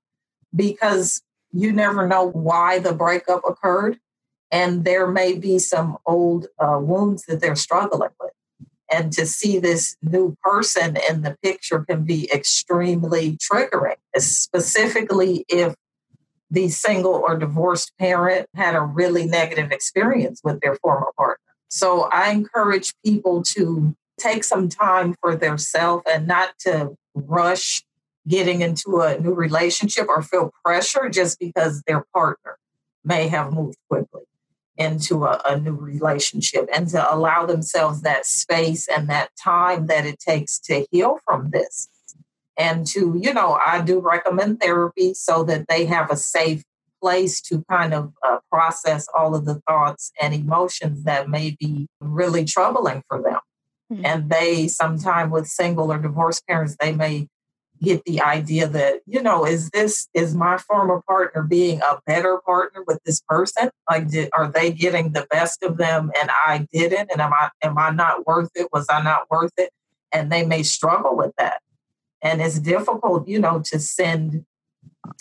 because 0.54 1.22
you 1.52 1.72
never 1.72 2.06
know 2.06 2.28
why 2.30 2.78
the 2.78 2.92
breakup 2.92 3.42
occurred. 3.48 3.98
And 4.50 4.84
there 4.84 5.06
may 5.06 5.36
be 5.36 5.58
some 5.58 5.98
old 6.06 6.46
uh, 6.58 6.78
wounds 6.80 7.24
that 7.24 7.40
they're 7.40 7.56
struggling 7.56 8.10
with. 8.20 8.32
And 8.90 9.12
to 9.14 9.26
see 9.26 9.58
this 9.58 9.96
new 10.02 10.36
person 10.42 10.96
in 11.08 11.22
the 11.22 11.36
picture 11.42 11.84
can 11.84 12.04
be 12.04 12.30
extremely 12.32 13.36
triggering, 13.38 13.96
specifically 14.16 15.44
if 15.48 15.74
the 16.50 16.68
single 16.68 17.14
or 17.14 17.36
divorced 17.36 17.92
parent 17.98 18.48
had 18.54 18.76
a 18.76 18.80
really 18.80 19.26
negative 19.26 19.72
experience 19.72 20.40
with 20.44 20.60
their 20.60 20.76
former 20.76 21.12
partner. 21.16 21.42
So 21.68 22.02
I 22.12 22.30
encourage 22.30 22.94
people 23.04 23.42
to 23.42 23.96
take 24.18 24.44
some 24.44 24.68
time 24.68 25.16
for 25.20 25.34
themselves 25.34 26.04
and 26.10 26.26
not 26.26 26.58
to 26.60 26.96
rush 27.14 27.82
getting 28.28 28.60
into 28.60 29.00
a 29.00 29.18
new 29.18 29.32
relationship 29.32 30.08
or 30.08 30.22
feel 30.22 30.52
pressure 30.64 31.08
just 31.08 31.38
because 31.38 31.82
their 31.86 32.04
partner 32.12 32.58
may 33.04 33.28
have 33.28 33.52
moved 33.52 33.78
quickly 33.88 34.22
into 34.76 35.24
a, 35.24 35.40
a, 35.46 35.58
new 35.58 35.72
relationship 35.72 36.68
and 36.74 36.88
to 36.88 37.14
allow 37.14 37.46
themselves 37.46 38.02
that 38.02 38.26
space 38.26 38.86
and 38.88 39.08
that 39.08 39.30
time 39.42 39.86
that 39.86 40.04
it 40.04 40.18
takes 40.18 40.58
to 40.58 40.84
heal 40.90 41.18
from 41.24 41.50
this. 41.50 41.88
And 42.58 42.86
to, 42.88 43.18
you 43.18 43.32
know, 43.32 43.58
I 43.64 43.80
do 43.80 44.00
recommend 44.00 44.60
therapy 44.60 45.14
so 45.14 45.44
that 45.44 45.68
they 45.68 45.86
have 45.86 46.10
a 46.10 46.16
safe 46.16 46.62
place 47.00 47.40
to 47.42 47.64
kind 47.70 47.94
of 47.94 48.12
uh, 48.26 48.38
process 48.50 49.06
all 49.14 49.34
of 49.34 49.44
the 49.44 49.60
thoughts 49.68 50.12
and 50.20 50.34
emotions 50.34 51.04
that 51.04 51.28
may 51.28 51.56
be 51.58 51.88
really 52.00 52.44
troubling 52.44 53.02
for 53.08 53.22
them. 53.22 53.40
Mm-hmm. 53.92 54.06
And 54.06 54.30
they, 54.30 54.68
sometime 54.68 55.30
with 55.30 55.46
single 55.46 55.92
or 55.92 55.98
divorced 55.98 56.46
parents, 56.46 56.76
they 56.80 56.92
may 56.92 57.28
get 57.82 58.04
the 58.04 58.20
idea 58.20 58.66
that 58.66 59.00
you 59.06 59.22
know 59.22 59.44
is 59.44 59.70
this 59.70 60.08
is 60.14 60.34
my 60.34 60.56
former 60.58 61.02
partner 61.06 61.42
being 61.42 61.80
a 61.80 61.98
better 62.06 62.40
partner 62.44 62.82
with 62.86 62.98
this 63.04 63.20
person? 63.28 63.70
Like 63.90 64.08
did, 64.08 64.30
are 64.36 64.50
they 64.50 64.72
getting 64.72 65.12
the 65.12 65.26
best 65.30 65.62
of 65.62 65.76
them 65.76 66.10
and 66.20 66.30
i 66.46 66.66
didn't? 66.72 67.10
And 67.12 67.20
am 67.20 67.32
i 67.32 67.50
am 67.62 67.78
i 67.78 67.90
not 67.90 68.26
worth 68.26 68.50
it? 68.54 68.68
Was 68.72 68.86
i 68.90 69.02
not 69.02 69.30
worth 69.30 69.52
it? 69.56 69.70
And 70.12 70.32
they 70.32 70.44
may 70.44 70.62
struggle 70.62 71.16
with 71.16 71.32
that. 71.38 71.60
And 72.22 72.40
it's 72.40 72.58
difficult 72.58 73.28
you 73.28 73.38
know 73.38 73.62
to 73.66 73.78
send 73.78 74.44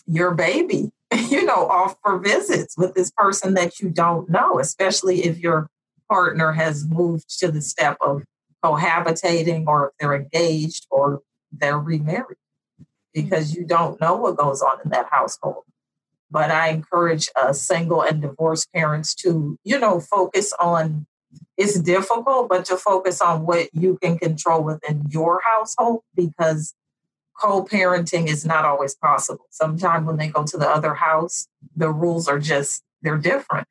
your 0.07 0.33
baby 0.33 0.91
you 1.29 1.43
know 1.45 1.67
off 1.67 1.95
for 2.03 2.19
visits 2.19 2.75
with 2.77 2.93
this 2.93 3.11
person 3.11 3.53
that 3.53 3.79
you 3.79 3.89
don't 3.89 4.29
know 4.29 4.59
especially 4.59 5.25
if 5.25 5.37
your 5.39 5.67
partner 6.09 6.51
has 6.51 6.85
moved 6.85 7.39
to 7.39 7.51
the 7.51 7.61
step 7.61 7.97
of 8.01 8.23
cohabitating 8.63 9.65
or 9.67 9.87
if 9.87 9.93
they're 9.99 10.15
engaged 10.15 10.87
or 10.89 11.21
they're 11.51 11.79
remarried 11.79 12.37
because 13.15 13.55
you 13.55 13.65
don't 13.65 13.99
know 13.99 14.15
what 14.15 14.35
goes 14.35 14.61
on 14.61 14.77
in 14.83 14.91
that 14.91 15.07
household. 15.09 15.63
But 16.29 16.51
I 16.51 16.69
encourage 16.69 17.29
uh, 17.35 17.53
single 17.53 18.01
and 18.01 18.21
divorced 18.21 18.71
parents 18.73 19.15
to, 19.15 19.57
you 19.63 19.79
know, 19.79 19.99
focus 19.99 20.53
on 20.59 21.07
it's 21.57 21.79
difficult, 21.79 22.49
but 22.49 22.65
to 22.65 22.77
focus 22.77 23.21
on 23.21 23.45
what 23.45 23.69
you 23.73 23.97
can 24.01 24.17
control 24.17 24.61
within 24.61 25.05
your 25.09 25.41
household 25.45 26.01
because 26.15 26.73
co 27.39 27.63
parenting 27.63 28.27
is 28.27 28.45
not 28.45 28.65
always 28.65 28.95
possible. 28.95 29.45
Sometimes 29.49 30.05
when 30.05 30.17
they 30.17 30.27
go 30.27 30.43
to 30.43 30.57
the 30.57 30.69
other 30.69 30.93
house, 30.93 31.47
the 31.75 31.89
rules 31.89 32.27
are 32.27 32.39
just, 32.39 32.83
they're 33.01 33.17
different. 33.17 33.67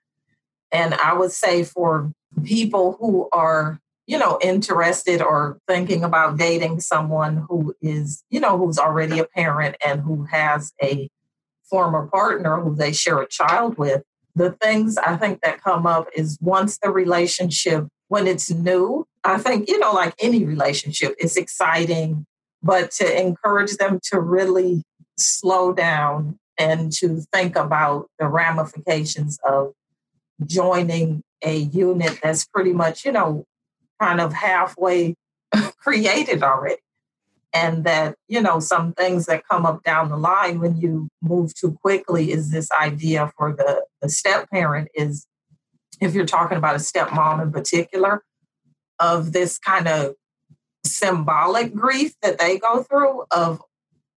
And 0.73 0.95
I 0.95 1.13
would 1.13 1.33
say 1.33 1.63
for 1.63 2.13
people 2.43 2.97
who 2.99 3.29
are 3.33 3.81
you 4.07 4.19
know, 4.19 4.39
interested 4.43 5.23
or 5.23 5.59
thinking 5.67 6.05
about 6.05 6.37
dating 6.37 6.81
someone 6.81 7.47
who 7.49 7.75
is, 7.81 8.23
you 8.31 8.41
know, 8.41 8.59
who's 8.59 8.79
already 8.79 9.19
a 9.19 9.25
parent 9.25 9.77
and 9.85 10.03
who 10.03 10.25
has 10.25 10.73
a 10.83 11.09
former 11.71 12.07
partner 12.07 12.61
who 12.61 12.75
they 12.75 12.93
share 12.93 13.21
a 13.21 13.29
child 13.29 13.79
with, 13.79 14.03
the 14.35 14.53
things 14.53 14.99
I 14.99 15.17
think 15.17 15.41
that 15.43 15.63
come 15.63 15.87
up 15.87 16.09
is 16.15 16.39
once 16.41 16.79
the 16.79 16.91
relationship, 16.91 17.87
when 18.09 18.27
it's 18.27 18.51
new, 18.51 19.07
I 19.25 19.39
think, 19.39 19.69
you 19.69 19.79
know, 19.79 19.93
like 19.93 20.15
any 20.19 20.45
relationship, 20.45 21.15
it's 21.19 21.37
exciting, 21.37 22.27
but 22.63 22.91
to 22.93 23.21
encourage 23.21 23.77
them 23.77 24.01
to 24.11 24.21
really 24.21 24.83
slow 25.17 25.73
down 25.73 26.39
and 26.59 26.93
to 26.93 27.23
think 27.33 27.57
about 27.57 28.09
the 28.19 28.29
ramifications 28.29 29.39
of 29.49 29.73
joining 30.45 31.23
a 31.43 31.57
unit 31.57 32.19
that's 32.23 32.45
pretty 32.45 32.73
much, 32.73 33.05
you 33.05 33.13
know, 33.13 33.45
kind 34.01 34.21
of 34.21 34.33
halfway 34.33 35.15
created 35.79 36.43
already. 36.43 36.81
And 37.53 37.85
that, 37.85 38.17
you 38.27 38.41
know, 38.41 38.59
some 38.59 38.95
things 38.95 39.27
that 39.27 39.45
come 39.49 39.65
up 39.65 39.85
down 39.85 40.09
the 40.09 40.17
line 40.17 40.59
when 40.59 40.77
you 40.77 41.09
move 41.23 41.55
too 41.55 41.79
quickly 41.83 42.33
is 42.33 42.51
this 42.51 42.69
idea 42.73 43.33
for 43.37 43.53
the, 43.53 43.85
the 44.03 44.09
step 44.09 44.51
parent 44.51 44.89
is 44.95 45.27
if 46.01 46.15
you're 46.15 46.27
talking 46.27 46.59
about 46.59 46.75
a 46.75 46.79
stepmom 46.79 47.41
in 47.41 47.53
particular, 47.53 48.23
of 49.01 49.33
this 49.33 49.59
kind 49.59 49.89
of 49.89 50.15
symbolic 50.85 51.75
grief 51.75 52.15
that 52.23 52.39
they 52.39 52.59
go 52.59 52.83
through 52.83 53.25
of 53.31 53.63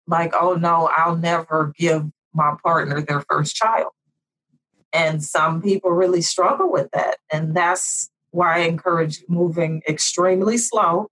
like, 0.07 0.33
oh 0.39 0.53
no, 0.53 0.89
I'll 0.95 1.17
never 1.17 1.73
give 1.77 2.05
my 2.33 2.55
partner 2.63 3.01
their 3.01 3.23
first 3.29 3.55
child. 3.55 3.91
And 4.93 5.23
some 5.23 5.61
people 5.61 5.91
really 5.91 6.21
struggle 6.21 6.71
with 6.71 6.89
that. 6.93 7.17
And 7.31 7.55
that's 7.55 8.09
why 8.37 8.57
I 8.57 8.65
encourage 8.65 9.23
moving 9.27 9.81
extremely 9.89 10.59
slow 10.59 11.07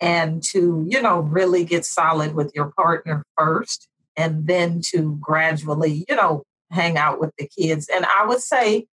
and 0.00 0.42
to, 0.50 0.84
you 0.86 1.00
know, 1.00 1.20
really 1.20 1.64
get 1.64 1.86
solid 1.86 2.34
with 2.34 2.52
your 2.54 2.72
partner 2.76 3.24
first 3.38 3.88
and 4.18 4.46
then 4.46 4.82
to 4.90 5.18
gradually, 5.18 6.04
you 6.06 6.14
know, 6.14 6.42
hang 6.70 6.98
out 6.98 7.20
with 7.20 7.30
the 7.38 7.48
kids. 7.48 7.88
And 7.88 8.04
I 8.04 8.26
would 8.26 8.42
say 8.42 8.86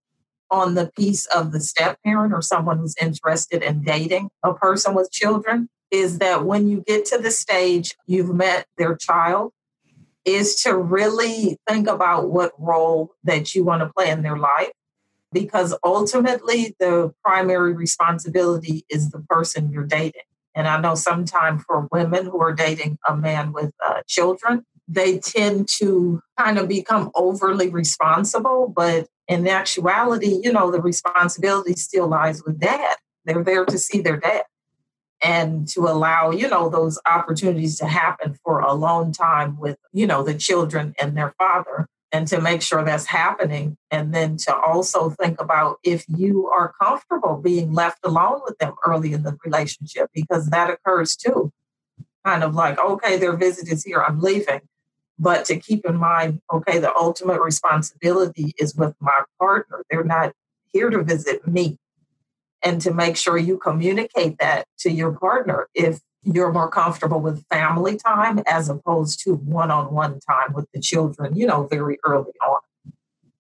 on 0.50 0.76
the 0.76 0.90
piece 0.98 1.26
of 1.26 1.52
the 1.52 1.60
step 1.60 1.98
parent 2.02 2.34
or 2.34 2.42
someone 2.42 2.78
who's 2.78 2.96
interested 3.02 3.62
in 3.62 3.84
dating 3.84 4.30
a 4.42 4.54
person 4.54 4.96
with 4.96 5.12
children 5.12 5.68
is 5.92 6.20
that 6.20 6.46
when 6.46 6.70
you 6.70 6.82
get 6.88 7.04
to 7.08 7.18
the 7.18 7.32
stage 7.32 7.94
you've 8.08 8.34
met 8.34 8.68
their 8.78 8.96
child 8.96 9.52
is 10.24 10.56
to 10.64 10.78
really 10.78 11.58
think 11.68 11.90
about 11.90 12.30
what 12.30 12.54
role 12.58 13.12
that 13.26 13.54
you 13.54 13.66
want 13.66 13.82
to 13.82 13.92
play 13.98 14.10
in 14.10 14.22
their 14.22 14.38
life 14.38 14.72
because 15.36 15.76
ultimately 15.84 16.76
the 16.80 17.14
primary 17.24 17.74
responsibility 17.74 18.86
is 18.90 19.12
the 19.12 19.20
person 19.20 19.70
you're 19.70 19.84
dating. 19.84 20.24
And 20.56 20.68
i 20.70 20.80
know 20.80 20.96
sometimes 20.96 21.64
for 21.68 21.90
women 21.92 22.26
who 22.26 22.42
are 22.42 22.54
dating 22.54 22.98
a 23.08 23.16
man 23.16 23.52
with 23.52 23.74
uh, 23.86 24.02
children 24.08 24.66
they 24.88 25.18
tend 25.18 25.68
to 25.80 26.22
kind 26.38 26.58
of 26.58 26.70
become 26.70 27.12
overly 27.16 27.70
responsible 27.70 28.72
but 28.74 29.08
in 29.28 29.48
actuality 29.48 30.40
you 30.44 30.54
know 30.54 30.72
the 30.72 30.82
responsibility 30.82 31.74
still 31.74 32.08
lies 32.08 32.42
with 32.46 32.60
dad. 32.60 32.96
They're 33.26 33.44
there 33.44 33.66
to 33.66 33.78
see 33.78 34.00
their 34.02 34.18
dad 34.18 34.44
and 35.22 35.68
to 35.70 35.82
allow 35.82 36.32
you 36.32 36.48
know 36.48 36.70
those 36.70 37.00
opportunities 37.10 37.78
to 37.80 37.88
happen 37.88 38.38
for 38.44 38.60
a 38.62 38.74
long 38.74 39.12
time 39.12 39.60
with 39.60 39.78
you 39.92 40.08
know 40.08 40.24
the 40.24 40.36
children 40.36 40.94
and 41.02 41.18
their 41.18 41.34
father 41.38 41.88
and 42.16 42.30
to 42.30 42.40
make 42.40 42.62
sure 42.62 42.82
that's 42.82 43.08
happening. 43.08 43.76
And 43.92 44.14
then 44.14 44.38
to 44.38 44.56
also 44.56 45.10
think 45.10 45.42
about 45.42 45.80
if 45.84 46.06
you 46.08 46.48
are 46.48 46.72
comfortable 46.82 47.42
being 47.44 47.74
left 47.74 48.00
alone 48.06 48.40
with 48.46 48.58
them 48.58 48.74
early 48.88 49.12
in 49.12 49.24
the 49.24 49.38
relationship 49.44 50.10
because 50.14 50.50
that 50.50 50.70
occurs 50.70 51.18
too. 51.18 51.52
Kind 52.24 52.44
of 52.44 52.56
like 52.56 52.80
okay 52.80 53.18
their 53.18 53.36
visit 53.36 53.68
is 53.70 53.84
here 53.84 54.02
i'm 54.02 54.22
leaving. 54.22 54.62
But 55.20 55.44
to 55.46 55.58
keep 55.58 55.86
in 55.86 55.98
mind 55.98 56.42
okay 56.52 56.80
the 56.80 56.96
ultimate 56.96 57.42
responsibility 57.42 58.54
is 58.58 58.76
with 58.76 58.96
my 59.02 59.20
partner. 59.38 59.84
They're 59.90 60.06
not 60.06 60.32
here 60.72 60.90
to 60.90 61.04
visit 61.04 61.46
me 61.46 61.78
and 62.66 62.82
to 62.82 62.94
make 62.94 63.16
sure 63.16 63.38
you 63.38 63.58
communicate 63.58 64.38
that 64.40 64.68
to 64.80 64.92
your 64.92 65.14
partner 65.14 65.70
if 65.74 66.00
you're 66.24 66.52
more 66.52 66.70
comfortable 66.70 67.22
with 67.22 67.46
family 67.48 67.96
time 67.96 68.42
as 68.48 68.68
opposed 68.68 69.24
to 69.24 69.36
one-on-one 69.36 70.20
time 70.20 70.54
with 70.54 70.66
the 70.74 70.82
children 70.82 71.36
you 71.36 71.48
know 71.48 71.68
very 71.68 71.98
early 72.06 72.34
on 72.46 72.60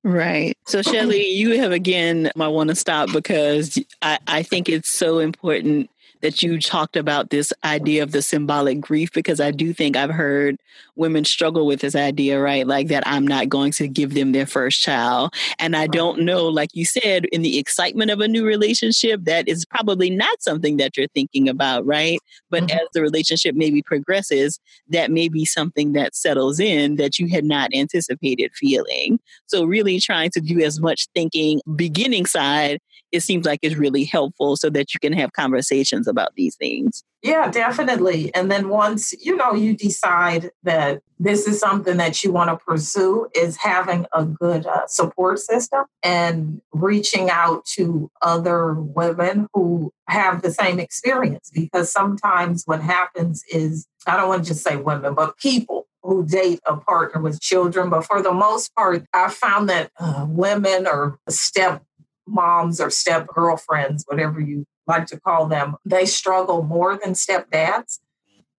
Right. 0.07 0.55
So, 0.67 0.83
Shelly, 0.83 1.25
you 1.29 1.59
have 1.59 1.71
again, 1.71 2.29
I 2.39 2.47
want 2.47 2.69
to 2.69 2.75
stop 2.75 3.11
because 3.11 3.75
I, 4.03 4.19
I 4.27 4.43
think 4.43 4.69
it's 4.69 4.87
so 4.87 5.17
important 5.17 5.89
that 6.25 6.41
you 6.41 6.59
talked 6.59 6.97
about 6.97 7.29
this 7.29 7.53
idea 7.63 8.01
of 8.01 8.11
the 8.11 8.19
symbolic 8.19 8.81
grief 8.81 9.11
because 9.13 9.39
I 9.39 9.51
do 9.51 9.75
think 9.75 9.95
I've 9.95 10.09
heard 10.09 10.57
women 10.95 11.23
struggle 11.23 11.67
with 11.67 11.81
this 11.81 11.93
idea, 11.93 12.41
right? 12.41 12.65
Like 12.65 12.87
that 12.87 13.03
I'm 13.05 13.27
not 13.27 13.47
going 13.47 13.71
to 13.73 13.87
give 13.87 14.15
them 14.15 14.31
their 14.31 14.47
first 14.47 14.81
child. 14.81 15.35
And 15.59 15.75
I 15.75 15.85
don't 15.85 16.21
know, 16.21 16.47
like 16.47 16.71
you 16.73 16.83
said, 16.83 17.25
in 17.25 17.43
the 17.43 17.59
excitement 17.59 18.09
of 18.09 18.21
a 18.21 18.27
new 18.27 18.43
relationship, 18.43 19.23
that 19.25 19.47
is 19.47 19.65
probably 19.65 20.09
not 20.09 20.41
something 20.41 20.77
that 20.77 20.97
you're 20.97 21.05
thinking 21.09 21.47
about, 21.47 21.85
right? 21.85 22.17
But 22.49 22.63
mm-hmm. 22.63 22.75
as 22.75 22.87
the 22.93 23.03
relationship 23.03 23.53
maybe 23.53 23.83
progresses, 23.83 24.59
that 24.89 25.11
may 25.11 25.29
be 25.29 25.45
something 25.45 25.93
that 25.93 26.15
settles 26.15 26.59
in 26.59 26.95
that 26.95 27.19
you 27.19 27.27
had 27.27 27.45
not 27.45 27.69
anticipated 27.71 28.51
feeling. 28.55 29.19
So, 29.45 29.65
really 29.65 29.99
trying 29.99 30.31
to 30.31 30.41
do 30.41 30.59
as 30.61 30.79
much 30.79 31.05
thinking 31.13 31.61
beginning 31.75 32.25
side 32.25 32.79
it 33.15 33.23
seems 33.23 33.45
like 33.45 33.59
is 33.61 33.77
really 33.77 34.03
helpful 34.03 34.57
so 34.57 34.69
that 34.69 34.93
you 34.93 34.99
can 34.99 35.13
have 35.13 35.31
conversations 35.33 36.07
about 36.15 36.35
these 36.35 36.55
things. 36.55 37.03
Yeah, 37.21 37.49
definitely. 37.49 38.33
And 38.35 38.51
then 38.51 38.69
once, 38.69 39.11
you 39.19 39.35
know, 39.35 39.53
you 39.53 39.75
decide 39.75 40.51
that 40.61 41.01
this 41.17 41.47
is 41.47 41.59
something 41.59 41.97
that 41.97 42.23
you 42.23 42.31
want 42.31 42.51
to 42.51 42.63
pursue 42.63 43.27
is 43.33 43.57
having 43.57 44.05
a 44.13 44.25
good 44.25 44.67
uh, 44.67 44.85
support 44.87 45.39
system 45.39 45.85
and 46.03 46.61
reaching 46.71 47.31
out 47.31 47.65
to 47.77 48.11
other 48.21 48.75
women 48.75 49.47
who 49.53 49.91
have 50.07 50.43
the 50.43 50.51
same 50.51 50.79
experience 50.79 51.49
because 51.51 51.91
sometimes 51.91 52.63
what 52.65 52.81
happens 52.81 53.43
is 53.49 53.87
I 54.05 54.17
don't 54.17 54.29
want 54.29 54.43
to 54.43 54.49
just 54.49 54.63
say 54.63 54.75
women, 54.75 55.15
but 55.15 55.37
people 55.37 55.87
who 56.03 56.25
date 56.25 56.59
a 56.67 56.77
partner 56.77 57.19
with 57.21 57.41
children. 57.41 57.89
But 57.89 58.05
for 58.05 58.21
the 58.21 58.33
most 58.33 58.75
part, 58.75 59.03
I 59.13 59.29
found 59.29 59.69
that 59.69 59.89
uh, 59.99 60.27
women 60.29 60.85
or 60.85 61.17
step 61.29 61.83
moms 62.27 62.79
or 62.79 62.89
step 62.89 63.27
girlfriends, 63.27 64.03
whatever 64.07 64.39
you 64.39 64.65
like 64.87 65.07
to 65.07 65.19
call 65.19 65.47
them, 65.47 65.75
they 65.85 66.05
struggle 66.05 66.63
more 66.63 66.97
than 66.97 67.13
stepdads. 67.13 67.99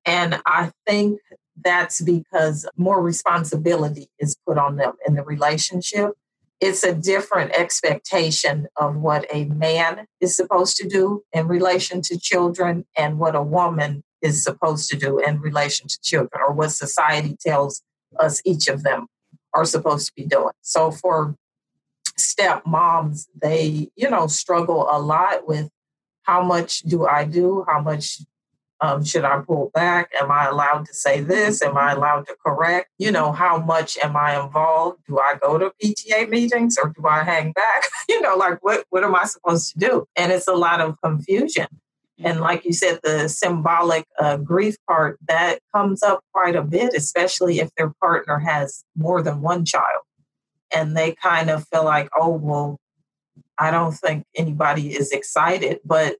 And 0.04 0.40
I 0.46 0.72
think 0.86 1.20
that's 1.62 2.00
because 2.00 2.68
more 2.76 3.02
responsibility 3.02 4.08
is 4.18 4.36
put 4.46 4.58
on 4.58 4.76
them 4.76 4.92
in 5.06 5.14
the 5.14 5.22
relationship. 5.22 6.12
It's 6.60 6.84
a 6.84 6.94
different 6.94 7.52
expectation 7.52 8.66
of 8.76 8.96
what 8.96 9.26
a 9.32 9.44
man 9.44 10.06
is 10.20 10.36
supposed 10.36 10.76
to 10.78 10.88
do 10.88 11.22
in 11.32 11.48
relation 11.48 12.00
to 12.02 12.18
children 12.18 12.86
and 12.96 13.18
what 13.18 13.34
a 13.34 13.42
woman 13.42 14.02
is 14.22 14.42
supposed 14.42 14.88
to 14.90 14.96
do 14.96 15.18
in 15.18 15.40
relation 15.40 15.88
to 15.88 16.00
children, 16.02 16.42
or 16.46 16.52
what 16.52 16.70
society 16.70 17.36
tells 17.38 17.82
us 18.18 18.40
each 18.44 18.68
of 18.68 18.82
them 18.82 19.06
are 19.52 19.64
supposed 19.64 20.06
to 20.06 20.12
be 20.14 20.24
doing. 20.24 20.52
So, 20.62 20.90
for 20.90 21.36
step 22.16 22.62
moms, 22.66 23.28
they, 23.40 23.88
you 23.96 24.08
know, 24.08 24.26
struggle 24.26 24.88
a 24.90 24.98
lot 24.98 25.46
with 25.46 25.68
how 26.26 26.42
much 26.42 26.80
do 26.80 27.06
I 27.06 27.24
do? 27.24 27.64
How 27.68 27.80
much 27.80 28.20
um, 28.80 29.04
should 29.04 29.24
I 29.24 29.40
pull 29.40 29.70
back? 29.74 30.10
Am 30.20 30.30
I 30.30 30.46
allowed 30.46 30.86
to 30.86 30.94
say 30.94 31.20
this? 31.20 31.62
Am 31.62 31.78
I 31.78 31.92
allowed 31.92 32.26
to 32.26 32.36
correct? 32.44 32.90
You 32.98 33.10
know, 33.10 33.32
how 33.32 33.58
much 33.58 33.96
am 34.02 34.16
I 34.16 34.38
involved? 34.42 35.00
Do 35.06 35.18
I 35.18 35.36
go 35.40 35.56
to 35.56 35.72
PTA 35.82 36.28
meetings 36.28 36.76
or 36.76 36.90
do 36.90 37.06
I 37.06 37.22
hang 37.22 37.52
back? 37.52 37.84
you 38.08 38.20
know, 38.20 38.36
like 38.36 38.62
what, 38.62 38.84
what 38.90 39.04
am 39.04 39.14
I 39.14 39.24
supposed 39.24 39.72
to 39.72 39.78
do? 39.78 40.06
And 40.16 40.32
it's 40.32 40.48
a 40.48 40.54
lot 40.54 40.80
of 40.80 40.96
confusion. 41.02 41.66
And 42.18 42.40
like 42.40 42.64
you 42.64 42.72
said, 42.72 43.00
the 43.02 43.28
symbolic 43.28 44.06
uh, 44.18 44.38
grief 44.38 44.76
part 44.88 45.18
that 45.28 45.58
comes 45.74 46.02
up 46.02 46.20
quite 46.32 46.56
a 46.56 46.62
bit, 46.62 46.94
especially 46.94 47.60
if 47.60 47.68
their 47.76 47.92
partner 48.00 48.38
has 48.38 48.84
more 48.96 49.22
than 49.22 49.42
one 49.42 49.66
child 49.66 50.02
and 50.74 50.96
they 50.96 51.14
kind 51.14 51.50
of 51.50 51.66
feel 51.68 51.84
like, 51.84 52.08
oh, 52.18 52.30
well, 52.30 52.78
I 53.58 53.70
don't 53.70 53.92
think 53.92 54.24
anybody 54.34 54.94
is 54.94 55.12
excited, 55.12 55.80
but 55.84 56.16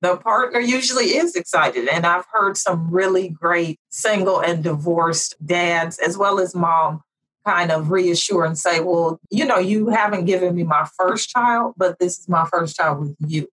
the 0.00 0.16
partner 0.16 0.60
usually 0.60 1.16
is 1.16 1.34
excited. 1.34 1.88
And 1.88 2.06
I've 2.06 2.24
heard 2.32 2.56
some 2.56 2.90
really 2.90 3.28
great 3.28 3.80
single 3.88 4.40
and 4.40 4.62
divorced 4.62 5.34
dads, 5.44 5.98
as 5.98 6.16
well 6.16 6.38
as 6.38 6.54
mom, 6.54 7.02
kind 7.44 7.72
of 7.72 7.90
reassure 7.90 8.44
and 8.44 8.58
say, 8.58 8.80
well, 8.80 9.18
you 9.30 9.44
know, 9.44 9.58
you 9.58 9.88
haven't 9.88 10.26
given 10.26 10.54
me 10.54 10.62
my 10.64 10.86
first 10.98 11.30
child, 11.30 11.74
but 11.76 11.98
this 11.98 12.18
is 12.18 12.28
my 12.28 12.46
first 12.46 12.76
child 12.76 13.00
with 13.00 13.16
you. 13.26 13.48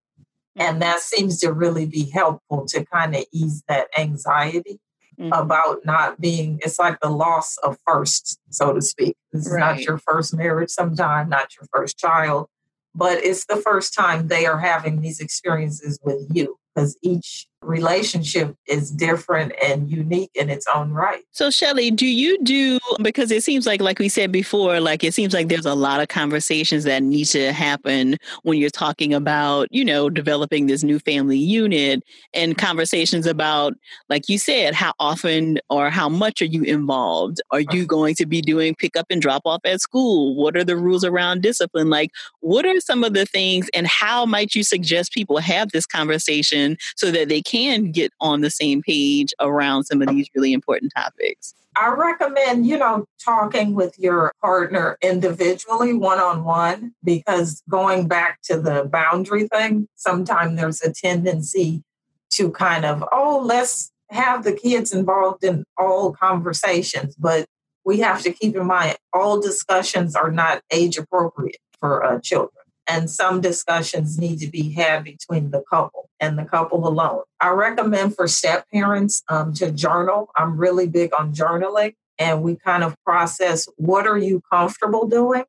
And 0.56 0.82
that 0.82 1.00
seems 1.00 1.40
to 1.42 1.52
really 1.52 1.86
be 1.86 2.10
helpful 2.10 2.66
to 2.68 2.86
kind 2.86 3.16
of 3.16 3.26
ease 3.32 3.64
that 3.68 3.88
anxiety 3.98 4.80
mm-hmm. 5.20 5.34
about 5.34 5.86
not 5.86 6.20
being, 6.22 6.60
it's 6.64 6.80
like 6.80 7.00
the 7.00 7.10
loss 7.10 7.58
of 7.58 7.78
first, 7.86 8.40
so 8.50 8.74
to 8.74 8.82
speak. 8.82 9.18
This 9.32 9.50
right. 9.50 9.56
is 9.56 9.60
not 9.60 9.80
your 9.82 9.98
first 9.98 10.34
marriage, 10.34 10.70
sometime, 10.70 11.30
not 11.30 11.56
your 11.56 11.68
first 11.74 11.98
child, 11.98 12.48
but 12.96 13.24
it's 13.24 13.46
the 13.46 13.58
first 13.58 13.94
time 13.94 14.28
they 14.28 14.46
are 14.46 14.58
having 14.58 15.02
these 15.02 15.20
experiences 15.20 16.00
with 16.04 16.26
you 16.34 16.58
because 16.74 16.98
each 17.04 17.48
relationship 17.66 18.56
is 18.68 18.92
different 18.92 19.54
and 19.62 19.90
unique 19.90 20.32
in 20.36 20.50
its 20.50 20.66
own 20.74 20.92
right. 20.92 21.24
So, 21.32 21.50
Shelly, 21.50 21.92
do 21.92 22.06
you 22.06 22.42
do 22.44 22.80
because 23.02 23.32
it 23.32 23.44
seems 23.44 23.66
like, 23.66 23.82
like 23.82 24.00
we 24.00 24.10
said 24.10 24.32
before, 24.32 24.80
like 24.80 25.04
it 25.04 25.14
seems 25.14 25.34
like 25.34 25.48
there's 25.48 25.66
a 25.66 25.74
lot 25.74 26.02
of 26.02 26.08
conversations 26.08 26.84
that 26.84 27.04
need 27.04 27.26
to 27.26 27.52
happen 27.52 28.18
when 28.44 28.60
you're 28.60 28.70
talking 28.70 29.14
about, 29.14 29.68
you 29.72 29.84
know, 29.84 30.10
developing 30.10 30.68
this 30.68 30.84
new 30.84 31.00
family 31.00 31.38
unit 31.38 32.04
and 32.34 32.58
conversations 32.58 33.26
about, 33.26 33.74
like 34.10 34.30
you 34.30 34.38
said, 34.38 34.74
how 34.74 34.94
often 35.00 35.60
or 35.70 35.90
how 35.90 36.08
much 36.08 36.42
are 36.42 36.46
you 36.46 36.64
involved? 36.64 37.42
Are 37.52 37.62
you 37.62 37.86
going 37.86 38.16
to 38.16 38.26
be 38.26 38.42
doing 38.42 38.76
pick 38.76 38.96
up 38.96 39.08
and 39.10 39.22
drop 39.22 39.42
off 39.46 39.62
at 39.66 39.82
school? 39.82 40.36
What 40.36 40.56
are 40.56 40.64
the 40.64 40.78
rules 40.78 41.04
around 41.04 41.42
discipline? 41.42 41.90
Like, 41.90 42.12
what 42.42 42.66
are 42.66 42.80
some 42.80 43.04
of 43.04 43.14
the 43.14 43.26
things 43.26 43.70
and 43.74 43.88
how 43.88 44.26
might 44.26 44.54
you 44.54 44.64
suggest 44.64 45.14
people 45.14 45.40
have 45.40 45.72
this 45.72 45.86
conversation 45.86 46.78
so 46.96 47.12
that 47.12 47.30
they 47.30 47.42
can 47.42 47.55
can 47.56 47.92
get 47.92 48.12
on 48.20 48.42
the 48.42 48.50
same 48.50 48.82
page 48.82 49.34
around 49.40 49.86
some 49.86 50.02
of 50.02 50.10
these 50.10 50.30
really 50.36 50.54
important 50.54 50.92
topics? 50.96 51.54
I 51.78 51.90
recommend, 51.90 52.66
you 52.66 52.78
know, 52.78 53.06
talking 53.24 53.76
with 53.76 53.98
your 54.00 54.32
partner 54.42 54.98
individually, 55.02 55.94
one 55.94 56.20
on 56.20 56.44
one, 56.44 56.94
because 57.04 57.62
going 57.70 58.08
back 58.08 58.40
to 58.44 58.60
the 58.60 58.86
boundary 58.86 59.48
thing, 59.48 59.88
sometimes 59.96 60.58
there's 60.58 60.82
a 60.82 60.94
tendency 60.94 61.84
to 62.32 62.52
kind 62.52 62.86
of, 62.86 63.04
oh, 63.12 63.42
let's 63.44 63.92
have 64.10 64.44
the 64.44 64.54
kids 64.54 64.94
involved 64.94 65.44
in 65.44 65.66
all 65.78 66.14
conversations, 66.14 67.16
but 67.16 67.46
we 67.84 68.00
have 68.00 68.22
to 68.24 68.32
keep 68.32 68.56
in 68.56 68.66
mind 68.66 68.98
all 69.14 69.42
discussions 69.42 70.16
are 70.16 70.32
not 70.32 70.62
age 70.72 70.98
appropriate 70.98 71.58
for 71.80 72.04
uh, 72.04 72.20
children. 72.20 72.65
And 72.88 73.10
some 73.10 73.42
discussions 73.42 74.20
need 74.20 74.40
to 74.40 74.48
be 74.48 74.72
had 74.72 75.04
between 75.04 75.52
the 75.52 75.64
couple 75.70 76.10
and 76.20 76.38
the 76.38 76.46
couple 76.46 76.88
alone. 76.88 77.24
I 77.42 77.50
recommend 77.50 78.16
for 78.16 78.28
step 78.28 78.66
parents 78.72 79.24
um, 79.28 79.54
to 79.56 79.72
journal. 79.72 80.30
I'm 80.36 80.58
really 80.58 80.88
big 80.88 81.12
on 81.18 81.34
journaling, 81.34 81.96
and 82.20 82.44
we 82.44 82.56
kind 82.56 82.84
of 82.84 82.96
process 83.04 83.68
what 83.78 84.06
are 84.08 84.18
you 84.18 84.42
comfortable 84.52 85.08
doing 85.08 85.44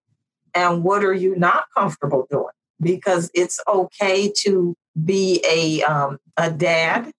and 0.55 0.83
what 0.83 1.05
are 1.05 1.15
you 1.15 1.37
not 1.37 1.67
comfortable 1.77 2.27
doing 2.31 2.53
because 2.81 3.31
it's 3.35 3.61
okay 3.69 4.33
to 4.45 4.75
be 5.05 5.45
a 5.49 5.83
um, 5.85 6.19
a 6.37 6.51
dad, 6.51 7.11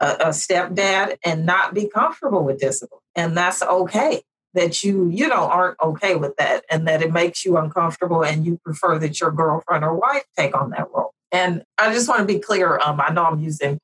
a, 0.00 0.06
a 0.06 0.28
stepdad, 0.28 1.16
and 1.24 1.46
not 1.46 1.74
be 1.74 1.88
comfortable 1.88 2.44
with 2.44 2.58
discipline, 2.58 3.00
and 3.14 3.36
that's 3.36 3.62
okay. 3.62 4.22
That 4.54 4.84
you 4.84 5.08
you 5.08 5.28
know 5.28 5.44
aren't 5.44 5.80
okay 5.82 6.14
with 6.14 6.36
that, 6.36 6.64
and 6.70 6.86
that 6.86 7.02
it 7.02 7.12
makes 7.12 7.44
you 7.44 7.56
uncomfortable, 7.56 8.22
and 8.22 8.44
you 8.44 8.58
prefer 8.64 8.98
that 8.98 9.20
your 9.20 9.30
girlfriend 9.30 9.84
or 9.84 9.96
wife 9.96 10.24
take 10.36 10.54
on 10.56 10.70
that 10.70 10.88
role. 10.92 11.12
And 11.30 11.62
I 11.78 11.92
just 11.92 12.08
want 12.08 12.20
to 12.20 12.26
be 12.26 12.38
clear. 12.38 12.78
Um, 12.84 13.00
I 13.00 13.12
know 13.12 13.24
I'm 13.24 13.40
using 13.40 13.78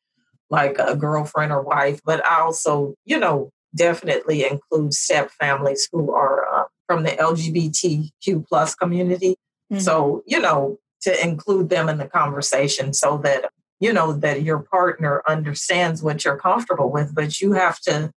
like 0.51 0.79
a 0.79 0.95
girlfriend 0.95 1.53
or 1.53 1.63
wife, 1.63 2.01
but 2.05 2.25
I 2.25 2.41
also 2.41 2.95
you 3.07 3.19
know 3.19 3.51
definitely 3.75 4.47
include 4.47 4.93
step 4.93 5.31
families 5.31 5.89
who 5.91 6.13
are 6.13 6.47
uh, 6.55 6.65
from 6.87 7.05
the 7.05 7.11
LGBTQ 7.11 8.47
plus 8.47 8.75
community. 8.75 9.37
Mm-hmm. 9.73 9.81
So 9.81 10.23
you 10.27 10.41
know 10.41 10.79
to 11.03 11.25
include 11.25 11.69
them 11.71 11.89
in 11.89 11.99
the 11.99 12.09
conversation 12.09 12.93
so 12.93 13.19
that 13.19 13.51
you 13.81 13.93
know 13.93 14.13
that 14.13 14.43
your 14.43 14.59
partner 14.59 15.23
understands 15.29 16.03
what 16.03 16.25
you're 16.25 16.37
comfortable 16.37 16.91
with 16.91 17.15
but 17.15 17.41
you 17.41 17.53
have 17.53 17.79
to 17.81 18.11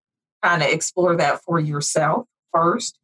kind 0.43 0.63
of 0.63 0.69
explore 0.69 1.17
that 1.17 1.43
for 1.43 1.61
yourself 1.61 2.27
first 2.53 2.99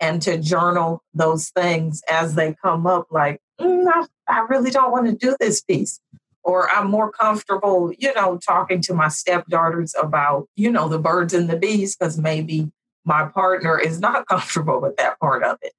and 0.00 0.22
to 0.22 0.38
journal 0.38 1.02
those 1.14 1.50
things 1.50 2.02
as 2.08 2.34
they 2.34 2.54
come 2.62 2.86
up 2.86 3.06
like 3.10 3.40
mm, 3.60 3.86
I, 3.88 4.06
I 4.28 4.46
really 4.48 4.70
don't 4.70 4.92
want 4.92 5.06
to 5.06 5.12
do 5.12 5.36
this 5.40 5.60
piece 5.60 6.00
or 6.44 6.70
i'm 6.70 6.90
more 6.90 7.10
comfortable 7.10 7.92
you 7.98 8.12
know 8.14 8.38
talking 8.38 8.80
to 8.82 8.94
my 8.94 9.08
stepdaughters 9.08 9.94
about 10.00 10.48
you 10.56 10.70
know 10.70 10.88
the 10.88 10.98
birds 10.98 11.34
and 11.34 11.48
the 11.48 11.56
bees 11.56 11.96
because 11.96 12.18
maybe 12.18 12.70
my 13.08 13.24
partner 13.24 13.78
is 13.78 13.98
not 13.98 14.26
comfortable 14.28 14.80
with 14.80 14.96
that 14.98 15.18
part 15.18 15.42
of 15.42 15.58
it. 15.62 15.72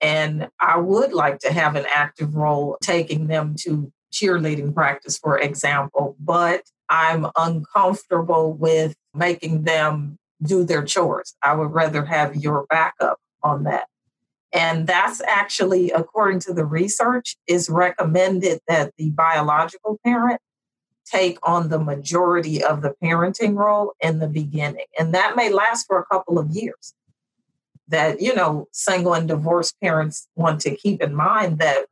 And 0.00 0.48
I 0.60 0.76
would 0.76 1.12
like 1.12 1.38
to 1.40 1.52
have 1.52 1.74
an 1.74 1.86
active 1.92 2.34
role 2.34 2.76
taking 2.82 3.26
them 3.26 3.56
to 3.60 3.90
cheerleading 4.12 4.74
practice, 4.74 5.18
for 5.18 5.38
example, 5.38 6.14
but 6.20 6.62
I'm 6.90 7.26
uncomfortable 7.36 8.52
with 8.52 8.94
making 9.14 9.64
them 9.64 10.18
do 10.44 10.64
their 10.64 10.84
chores. 10.84 11.34
I 11.42 11.54
would 11.54 11.72
rather 11.72 12.04
have 12.04 12.36
your 12.36 12.66
backup 12.68 13.18
on 13.42 13.64
that. 13.64 13.86
And 14.52 14.86
that's 14.86 15.20
actually, 15.22 15.90
according 15.90 16.40
to 16.40 16.54
the 16.54 16.64
research, 16.64 17.36
is 17.48 17.68
recommended 17.68 18.60
that 18.68 18.92
the 18.96 19.10
biological 19.10 19.98
parent 20.04 20.40
take 21.04 21.38
on 21.42 21.68
the 21.68 21.78
majority 21.78 22.62
of 22.62 22.80
the 22.80 22.94
parenting 23.02 23.56
role 23.56 23.94
in 24.00 24.20
the 24.20 24.28
beginning. 24.28 24.86
And 24.98 25.12
that 25.14 25.36
may 25.36 25.52
last 25.52 25.86
for 25.86 25.98
a 25.98 26.06
couple 26.06 26.38
of 26.38 26.50
years 26.50 26.94
that 27.88 28.20
you 28.20 28.34
know 28.34 28.66
single 28.72 29.14
and 29.14 29.28
divorced 29.28 29.78
parents 29.80 30.26
want 30.36 30.60
to 30.60 30.74
keep 30.74 31.02
in 31.02 31.14
mind 31.14 31.58
that 31.58 31.84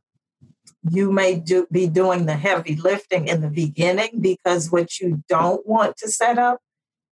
you 0.90 1.12
may 1.12 1.36
do, 1.36 1.66
be 1.70 1.86
doing 1.86 2.26
the 2.26 2.34
heavy 2.34 2.74
lifting 2.74 3.28
in 3.28 3.40
the 3.40 3.50
beginning 3.50 4.20
because 4.20 4.72
what 4.72 4.98
you 4.98 5.22
don't 5.28 5.66
want 5.66 5.96
to 5.96 6.08
set 6.08 6.38
up 6.38 6.58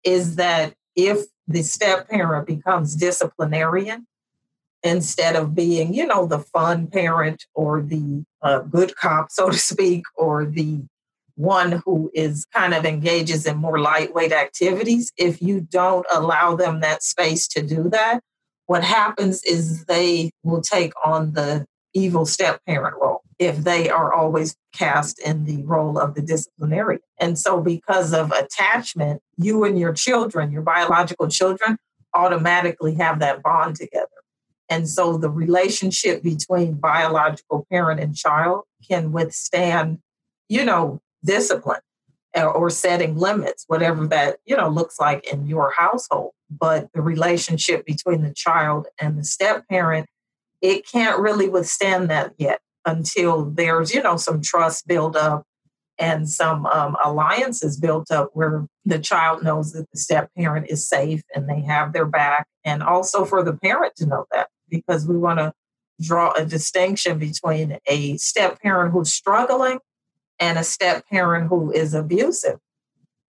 is 0.04 0.36
that 0.36 0.74
if 0.96 1.26
the 1.46 1.62
step 1.62 2.08
parent 2.08 2.46
becomes 2.46 2.94
disciplinarian 2.94 4.06
instead 4.82 5.34
of 5.34 5.54
being 5.54 5.94
you 5.94 6.06
know 6.06 6.26
the 6.26 6.38
fun 6.38 6.86
parent 6.86 7.46
or 7.54 7.82
the 7.82 8.24
uh, 8.42 8.60
good 8.60 8.94
cop 8.96 9.30
so 9.30 9.48
to 9.48 9.58
speak 9.58 10.04
or 10.16 10.44
the 10.44 10.80
one 11.36 11.82
who 11.84 12.10
is 12.14 12.46
kind 12.54 12.72
of 12.72 12.84
engages 12.84 13.44
in 13.44 13.56
more 13.56 13.80
lightweight 13.80 14.32
activities 14.32 15.12
if 15.16 15.42
you 15.42 15.60
don't 15.60 16.06
allow 16.12 16.54
them 16.54 16.80
that 16.80 17.02
space 17.02 17.48
to 17.48 17.62
do 17.62 17.88
that 17.88 18.20
what 18.66 18.84
happens 18.84 19.42
is 19.44 19.84
they 19.86 20.30
will 20.42 20.62
take 20.62 20.92
on 21.04 21.32
the 21.32 21.66
evil 21.94 22.26
step 22.26 22.60
parent 22.66 22.94
role 23.00 23.23
if 23.38 23.58
they 23.58 23.90
are 23.90 24.12
always 24.12 24.56
cast 24.72 25.18
in 25.20 25.44
the 25.44 25.62
role 25.64 25.98
of 25.98 26.14
the 26.14 26.22
disciplinarian. 26.22 27.00
And 27.20 27.38
so, 27.38 27.60
because 27.60 28.12
of 28.12 28.32
attachment, 28.32 29.22
you 29.36 29.64
and 29.64 29.78
your 29.78 29.92
children, 29.92 30.52
your 30.52 30.62
biological 30.62 31.28
children, 31.28 31.78
automatically 32.14 32.94
have 32.94 33.20
that 33.20 33.42
bond 33.42 33.76
together. 33.76 34.08
And 34.68 34.88
so, 34.88 35.16
the 35.16 35.30
relationship 35.30 36.22
between 36.22 36.74
biological 36.74 37.66
parent 37.70 38.00
and 38.00 38.16
child 38.16 38.62
can 38.88 39.12
withstand, 39.12 39.98
you 40.48 40.64
know, 40.64 41.00
discipline 41.24 41.80
eh, 42.34 42.44
or 42.44 42.70
setting 42.70 43.16
limits, 43.16 43.64
whatever 43.66 44.06
that, 44.08 44.38
you 44.44 44.56
know, 44.56 44.68
looks 44.68 44.98
like 44.98 45.24
in 45.32 45.46
your 45.46 45.72
household 45.76 46.32
but 46.58 46.88
the 46.92 47.02
relationship 47.02 47.84
between 47.86 48.22
the 48.22 48.32
child 48.32 48.86
and 49.00 49.18
the 49.18 49.24
step 49.24 49.66
parent, 49.68 50.06
it 50.60 50.86
can't 50.86 51.20
really 51.20 51.48
withstand 51.48 52.10
that 52.10 52.32
yet 52.38 52.60
until 52.86 53.46
there's, 53.46 53.94
you 53.94 54.02
know, 54.02 54.16
some 54.16 54.42
trust 54.42 54.86
built 54.86 55.16
up 55.16 55.44
and 55.98 56.28
some 56.28 56.66
um, 56.66 56.96
alliances 57.04 57.78
built 57.78 58.10
up 58.10 58.30
where 58.34 58.66
the 58.84 58.98
child 58.98 59.42
knows 59.42 59.72
that 59.72 59.90
the 59.92 59.98
step 59.98 60.30
parent 60.36 60.66
is 60.68 60.88
safe 60.88 61.22
and 61.34 61.48
they 61.48 61.60
have 61.60 61.92
their 61.92 62.06
back. 62.06 62.46
And 62.64 62.82
also 62.82 63.24
for 63.24 63.42
the 63.42 63.54
parent 63.54 63.94
to 63.96 64.06
know 64.06 64.26
that 64.32 64.48
because 64.68 65.06
we 65.06 65.16
want 65.16 65.38
to 65.38 65.52
draw 66.00 66.32
a 66.32 66.44
distinction 66.44 67.18
between 67.18 67.78
a 67.86 68.16
step 68.16 68.60
parent 68.60 68.92
who's 68.92 69.12
struggling 69.12 69.78
and 70.40 70.58
a 70.58 70.64
step 70.64 71.04
parent 71.08 71.48
who 71.48 71.70
is 71.70 71.94
abusive 71.94 72.58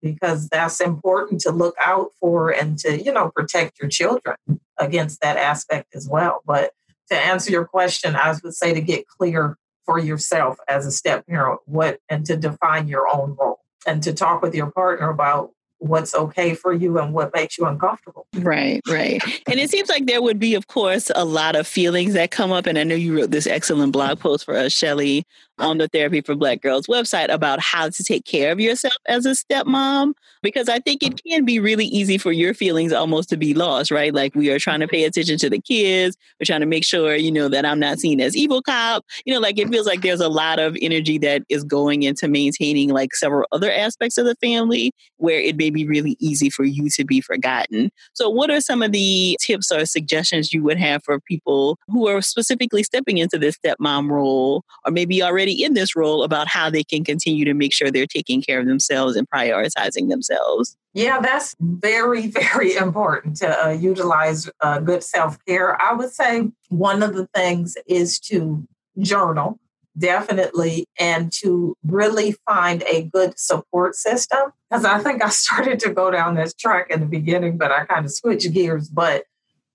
because 0.01 0.47
that's 0.49 0.79
important 0.79 1.41
to 1.41 1.51
look 1.51 1.75
out 1.83 2.11
for 2.19 2.49
and 2.49 2.77
to, 2.79 3.01
you 3.01 3.11
know, 3.11 3.31
protect 3.35 3.79
your 3.79 3.89
children 3.89 4.35
against 4.77 5.21
that 5.21 5.37
aspect 5.37 5.95
as 5.95 6.07
well. 6.09 6.41
But 6.45 6.71
to 7.11 7.17
answer 7.17 7.51
your 7.51 7.65
question, 7.65 8.15
I 8.15 8.33
would 8.43 8.55
say 8.55 8.73
to 8.73 8.81
get 8.81 9.05
clear 9.07 9.57
for 9.85 9.99
yourself 9.99 10.57
as 10.67 10.85
a 10.85 10.91
step 10.91 11.27
parent 11.27 11.59
what 11.65 11.99
and 12.09 12.25
to 12.25 12.37
define 12.37 12.87
your 12.87 13.07
own 13.13 13.35
role 13.39 13.59
and 13.85 14.01
to 14.03 14.13
talk 14.13 14.41
with 14.41 14.55
your 14.55 14.71
partner 14.71 15.09
about 15.09 15.51
what's 15.81 16.13
okay 16.13 16.53
for 16.53 16.71
you 16.73 16.99
and 16.99 17.11
what 17.11 17.33
makes 17.33 17.57
you 17.57 17.65
uncomfortable. 17.65 18.27
Right, 18.35 18.81
right. 18.87 19.19
And 19.47 19.59
it 19.59 19.71
seems 19.71 19.89
like 19.89 20.05
there 20.05 20.21
would 20.21 20.39
be, 20.39 20.53
of 20.53 20.67
course, 20.67 21.11
a 21.15 21.25
lot 21.25 21.55
of 21.55 21.65
feelings 21.65 22.13
that 22.13 22.29
come 22.29 22.51
up. 22.51 22.67
And 22.67 22.77
I 22.77 22.83
know 22.83 22.93
you 22.93 23.17
wrote 23.17 23.31
this 23.31 23.47
excellent 23.47 23.91
blog 23.91 24.19
post 24.19 24.45
for 24.45 24.55
us, 24.55 24.71
Shelly, 24.71 25.25
on 25.57 25.79
the 25.79 25.87
Therapy 25.87 26.21
for 26.21 26.35
Black 26.35 26.61
Girls 26.61 26.85
website 26.85 27.29
about 27.29 27.59
how 27.59 27.89
to 27.89 28.03
take 28.03 28.25
care 28.25 28.51
of 28.51 28.59
yourself 28.59 28.93
as 29.07 29.25
a 29.25 29.31
stepmom, 29.31 30.13
because 30.43 30.69
I 30.69 30.79
think 30.79 31.01
it 31.01 31.21
can 31.23 31.45
be 31.45 31.59
really 31.59 31.85
easy 31.85 32.17
for 32.17 32.31
your 32.31 32.53
feelings 32.53 32.93
almost 32.93 33.29
to 33.29 33.37
be 33.37 33.53
lost, 33.53 33.89
right? 33.89 34.13
Like 34.13 34.35
we 34.35 34.49
are 34.51 34.59
trying 34.59 34.79
to 34.81 34.87
pay 34.87 35.03
attention 35.03 35.37
to 35.39 35.49
the 35.49 35.59
kids. 35.59 36.15
We're 36.39 36.45
trying 36.45 36.61
to 36.61 36.67
make 36.67 36.85
sure, 36.85 37.15
you 37.15 37.31
know, 37.31 37.47
that 37.49 37.65
I'm 37.65 37.79
not 37.79 37.99
seen 37.99 38.21
as 38.21 38.35
evil 38.35 38.61
cop. 38.61 39.03
You 39.25 39.33
know, 39.33 39.39
like 39.39 39.57
it 39.57 39.69
feels 39.69 39.87
like 39.87 40.01
there's 40.01 40.21
a 40.21 40.29
lot 40.29 40.59
of 40.59 40.77
energy 40.79 41.17
that 41.19 41.43
is 41.49 41.63
going 41.63 42.03
into 42.03 42.27
maintaining 42.27 42.89
like 42.89 43.15
several 43.15 43.47
other 43.51 43.71
aspects 43.71 44.17
of 44.17 44.25
the 44.25 44.35
family 44.35 44.93
where 45.17 45.39
it 45.39 45.57
may 45.57 45.70
be 45.71 45.87
really 45.87 46.17
easy 46.19 46.49
for 46.49 46.63
you 46.63 46.89
to 46.91 47.05
be 47.05 47.21
forgotten. 47.21 47.91
So 48.13 48.29
what 48.29 48.49
are 48.49 48.61
some 48.61 48.81
of 48.81 48.91
the 48.91 49.37
tips 49.41 49.71
or 49.71 49.85
suggestions 49.85 50.53
you 50.53 50.63
would 50.63 50.77
have 50.77 51.03
for 51.03 51.19
people 51.19 51.77
who 51.87 52.07
are 52.07 52.21
specifically 52.21 52.83
stepping 52.83 53.17
into 53.17 53.37
this 53.37 53.57
stepmom 53.57 54.09
role 54.09 54.63
or 54.85 54.91
maybe 54.91 55.21
already 55.21 55.63
in 55.63 55.73
this 55.73 55.95
role 55.95 56.23
about 56.23 56.47
how 56.47 56.69
they 56.69 56.83
can 56.83 57.03
continue 57.03 57.45
to 57.45 57.53
make 57.53 57.73
sure 57.73 57.91
they're 57.91 58.05
taking 58.05 58.41
care 58.41 58.59
of 58.59 58.67
themselves 58.67 59.15
and 59.15 59.29
prioritizing 59.29 60.09
themselves. 60.09 60.77
Yeah, 60.93 61.19
that's 61.21 61.55
very, 61.59 62.27
very 62.53 62.75
important 62.75 63.37
to 63.37 63.65
uh, 63.65 63.69
utilize 63.69 64.49
uh, 64.61 64.79
good 64.79 65.03
self 65.03 65.37
care. 65.45 65.81
I 65.81 65.93
would 65.93 66.11
say 66.11 66.49
one 66.69 67.03
of 67.03 67.13
the 67.13 67.27
things 67.27 67.77
is 67.87 68.19
to 68.21 68.67
journal, 68.99 69.59
definitely, 69.97 70.85
and 70.99 71.31
to 71.33 71.75
really 71.83 72.35
find 72.47 72.83
a 72.83 73.03
good 73.03 73.37
support 73.39 73.95
system. 73.95 74.53
Because 74.69 74.85
I 74.85 74.99
think 74.99 75.23
I 75.23 75.29
started 75.29 75.79
to 75.81 75.93
go 75.93 76.11
down 76.11 76.35
this 76.35 76.53
track 76.53 76.89
in 76.89 76.99
the 76.99 77.05
beginning, 77.05 77.57
but 77.57 77.71
I 77.71 77.85
kind 77.85 78.05
of 78.05 78.11
switched 78.11 78.51
gears. 78.53 78.89
But 78.89 79.25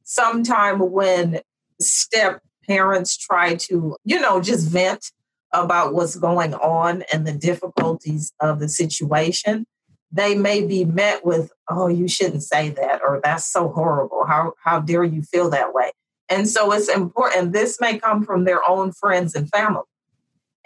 sometime 0.04 0.78
when 0.78 1.40
step 1.80 2.40
parents 2.66 3.16
try 3.16 3.54
to, 3.54 3.96
you 4.04 4.20
know, 4.20 4.40
just 4.40 4.68
vent 4.68 5.12
about 5.52 5.94
what's 5.94 6.16
going 6.16 6.54
on 6.54 7.02
and 7.12 7.26
the 7.26 7.32
difficulties 7.32 8.32
of 8.40 8.58
the 8.58 8.68
situation, 8.68 9.66
they 10.12 10.34
may 10.34 10.64
be 10.66 10.84
met 10.84 11.24
with, 11.24 11.50
oh, 11.68 11.88
you 11.88 12.08
shouldn't 12.08 12.42
say 12.42 12.70
that, 12.70 13.00
or 13.02 13.20
that's 13.22 13.44
so 13.44 13.68
horrible. 13.68 14.24
How, 14.26 14.52
how 14.62 14.80
dare 14.80 15.04
you 15.04 15.22
feel 15.22 15.50
that 15.50 15.74
way? 15.74 15.92
And 16.28 16.48
so 16.48 16.72
it's 16.72 16.88
important. 16.88 17.52
This 17.52 17.80
may 17.80 17.98
come 17.98 18.24
from 18.24 18.44
their 18.44 18.68
own 18.68 18.92
friends 18.92 19.34
and 19.34 19.48
family. 19.50 19.82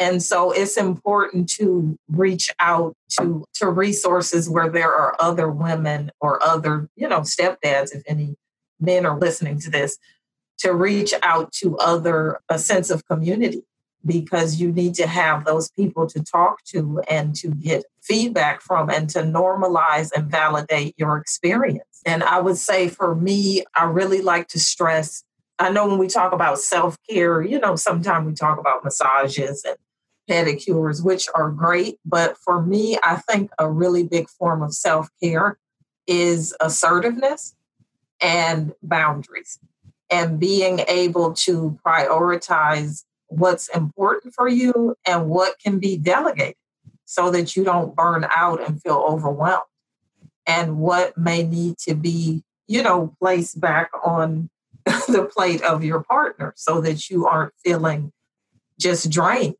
And 0.01 0.23
so 0.23 0.51
it's 0.51 0.79
important 0.79 1.51
to 1.51 1.99
reach 2.09 2.51
out 2.59 2.97
to, 3.21 3.45
to 3.55 3.69
resources 3.69 4.49
where 4.49 4.71
there 4.71 4.93
are 4.93 5.15
other 5.21 5.51
women 5.51 6.11
or 6.21 6.43
other, 6.43 6.89
you 6.97 7.07
know, 7.07 7.21
stepdads, 7.21 7.95
if 7.95 8.03
any 8.07 8.35
men 8.81 9.05
are 9.05 9.19
listening 9.19 9.61
to 9.61 9.71
this, 9.71 9.99
to 10.61 10.73
reach 10.73 11.13
out 11.23 11.53
to 11.53 11.77
other, 11.77 12.41
a 12.49 12.59
sense 12.59 12.89
of 12.89 13.07
community 13.07 13.63
because 14.07 14.59
you 14.59 14.73
need 14.73 14.95
to 14.95 15.07
have 15.07 15.45
those 15.45 15.71
people 15.73 16.07
to 16.07 16.23
talk 16.23 16.65
to 16.65 17.03
and 17.11 17.35
to 17.35 17.49
get 17.49 17.85
feedback 18.01 18.63
from 18.63 18.89
and 18.89 19.11
to 19.11 19.21
normalize 19.21 20.11
and 20.17 20.31
validate 20.31 20.95
your 20.97 21.19
experience. 21.19 22.01
And 22.07 22.23
I 22.23 22.41
would 22.41 22.57
say 22.57 22.89
for 22.89 23.15
me, 23.15 23.65
I 23.77 23.85
really 23.85 24.23
like 24.23 24.49
to 24.49 24.59
stress 24.59 25.23
I 25.61 25.71
know 25.71 25.87
when 25.87 25.99
we 25.99 26.07
talk 26.09 26.33
about 26.33 26.59
self 26.59 26.97
care, 27.09 27.43
you 27.43 27.61
know, 27.61 27.77
sometimes 27.77 28.27
we 28.27 28.33
talk 28.33 28.59
about 28.59 28.83
massages 28.83 29.63
and 29.63 29.77
pedicures, 30.31 31.05
which 31.05 31.29
are 31.35 31.51
great. 31.51 31.99
But 32.05 32.37
for 32.39 32.63
me, 32.63 32.99
I 33.03 33.17
think 33.17 33.51
a 33.59 33.69
really 33.69 34.05
big 34.05 34.29
form 34.29 34.63
of 34.63 34.73
self 34.73 35.09
care 35.23 35.59
is 36.07 36.55
assertiveness 36.61 37.55
and 38.21 38.73
boundaries 38.83 39.59
and 40.11 40.39
being 40.39 40.81
able 40.89 41.33
to 41.33 41.79
prioritize 41.85 43.05
what's 43.29 43.69
important 43.69 44.35
for 44.35 44.49
you 44.49 44.97
and 45.07 45.29
what 45.29 45.59
can 45.61 45.79
be 45.79 45.97
delegated 45.97 46.57
so 47.05 47.31
that 47.31 47.57
you 47.57 47.65
don't 47.65 47.95
burn 47.95 48.27
out 48.35 48.61
and 48.67 48.83
feel 48.83 49.05
overwhelmed 49.09 49.63
and 50.47 50.79
what 50.79 51.17
may 51.17 51.45
need 51.45 51.79
to 51.79 51.95
be 51.95 52.43
you 52.67 52.83
know 52.83 53.15
placed 53.21 53.61
back 53.61 53.91
on 54.05 54.51
the 54.85 55.29
plate 55.33 55.63
of 55.63 55.85
your 55.85 56.03
partner 56.03 56.53
so 56.57 56.81
that 56.81 57.09
you 57.09 57.27
aren't 57.27 57.55
feeling 57.63 58.13
just 58.79 59.11
drained 59.11 59.55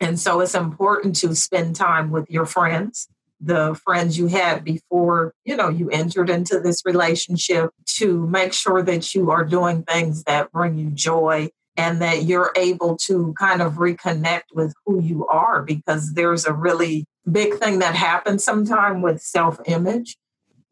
and 0.00 0.18
so 0.18 0.40
it's 0.40 0.54
important 0.54 1.16
to 1.16 1.34
spend 1.34 1.76
time 1.76 2.10
with 2.10 2.30
your 2.30 2.46
friends, 2.46 3.08
the 3.40 3.78
friends 3.84 4.18
you 4.18 4.26
had 4.26 4.64
before, 4.64 5.34
you 5.44 5.56
know, 5.56 5.68
you 5.68 5.88
entered 5.90 6.30
into 6.30 6.60
this 6.60 6.82
relationship 6.84 7.70
to 7.96 8.26
make 8.26 8.52
sure 8.52 8.82
that 8.82 9.14
you 9.14 9.30
are 9.30 9.44
doing 9.44 9.82
things 9.82 10.24
that 10.24 10.52
bring 10.52 10.76
you 10.76 10.90
joy 10.90 11.48
and 11.76 12.00
that 12.00 12.24
you're 12.24 12.52
able 12.56 12.96
to 12.96 13.34
kind 13.38 13.60
of 13.60 13.74
reconnect 13.74 14.44
with 14.54 14.72
who 14.84 15.00
you 15.02 15.26
are 15.26 15.62
because 15.62 16.14
there's 16.14 16.46
a 16.46 16.52
really 16.52 17.06
big 17.30 17.54
thing 17.54 17.80
that 17.80 17.94
happens 17.94 18.42
sometime 18.42 19.02
with 19.02 19.20
self-image 19.20 20.16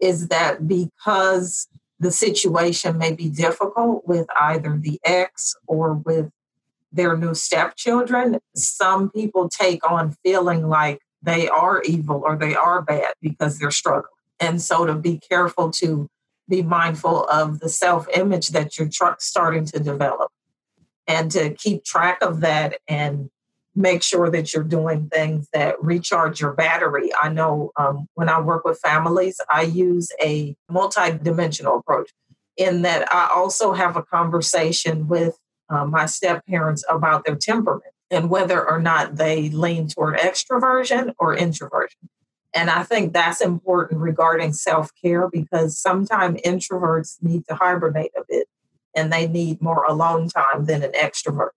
is 0.00 0.28
that 0.28 0.66
because 0.66 1.68
the 2.00 2.10
situation 2.10 2.98
may 2.98 3.12
be 3.12 3.28
difficult 3.28 4.06
with 4.06 4.26
either 4.40 4.78
the 4.78 4.98
ex 5.04 5.54
or 5.66 5.94
with 5.94 6.30
their 6.94 7.16
new 7.16 7.34
stepchildren, 7.34 8.38
some 8.54 9.10
people 9.10 9.48
take 9.48 9.88
on 9.90 10.16
feeling 10.24 10.68
like 10.68 11.00
they 11.22 11.48
are 11.48 11.82
evil 11.82 12.22
or 12.24 12.36
they 12.36 12.54
are 12.54 12.82
bad 12.82 13.14
because 13.20 13.58
they're 13.58 13.70
struggling. 13.70 14.10
And 14.40 14.60
so 14.60 14.86
to 14.86 14.94
be 14.94 15.18
careful 15.18 15.70
to 15.72 16.08
be 16.48 16.62
mindful 16.62 17.24
of 17.24 17.60
the 17.60 17.68
self 17.68 18.06
image 18.14 18.48
that 18.48 18.78
you're 18.78 18.88
tr- 18.88 19.18
starting 19.18 19.64
to 19.66 19.80
develop 19.80 20.30
and 21.06 21.30
to 21.32 21.50
keep 21.54 21.84
track 21.84 22.18
of 22.22 22.40
that 22.40 22.78
and 22.86 23.30
make 23.74 24.02
sure 24.02 24.30
that 24.30 24.52
you're 24.54 24.62
doing 24.62 25.08
things 25.08 25.48
that 25.52 25.82
recharge 25.82 26.40
your 26.40 26.52
battery. 26.52 27.10
I 27.20 27.28
know 27.28 27.72
um, 27.76 28.06
when 28.14 28.28
I 28.28 28.40
work 28.40 28.64
with 28.64 28.78
families, 28.78 29.40
I 29.50 29.62
use 29.62 30.10
a 30.22 30.54
multi-dimensional 30.70 31.78
approach 31.78 32.10
in 32.56 32.82
that 32.82 33.12
I 33.12 33.30
also 33.34 33.72
have 33.72 33.96
a 33.96 34.02
conversation 34.02 35.08
with 35.08 35.36
uh, 35.68 35.84
my 35.84 36.06
step 36.06 36.44
parents 36.46 36.84
about 36.88 37.24
their 37.24 37.36
temperament 37.36 37.92
and 38.10 38.30
whether 38.30 38.68
or 38.68 38.80
not 38.80 39.16
they 39.16 39.48
lean 39.50 39.88
toward 39.88 40.18
extroversion 40.18 41.12
or 41.18 41.34
introversion. 41.34 42.08
And 42.54 42.70
I 42.70 42.84
think 42.84 43.12
that's 43.12 43.40
important 43.40 44.00
regarding 44.00 44.52
self 44.52 44.90
care 45.02 45.28
because 45.28 45.76
sometimes 45.76 46.40
introverts 46.42 47.20
need 47.20 47.44
to 47.48 47.54
hibernate 47.56 48.12
a 48.16 48.22
bit 48.28 48.46
and 48.94 49.12
they 49.12 49.26
need 49.26 49.60
more 49.60 49.84
alone 49.84 50.28
time 50.28 50.66
than 50.66 50.82
an 50.84 50.92
extrovert. 50.92 51.50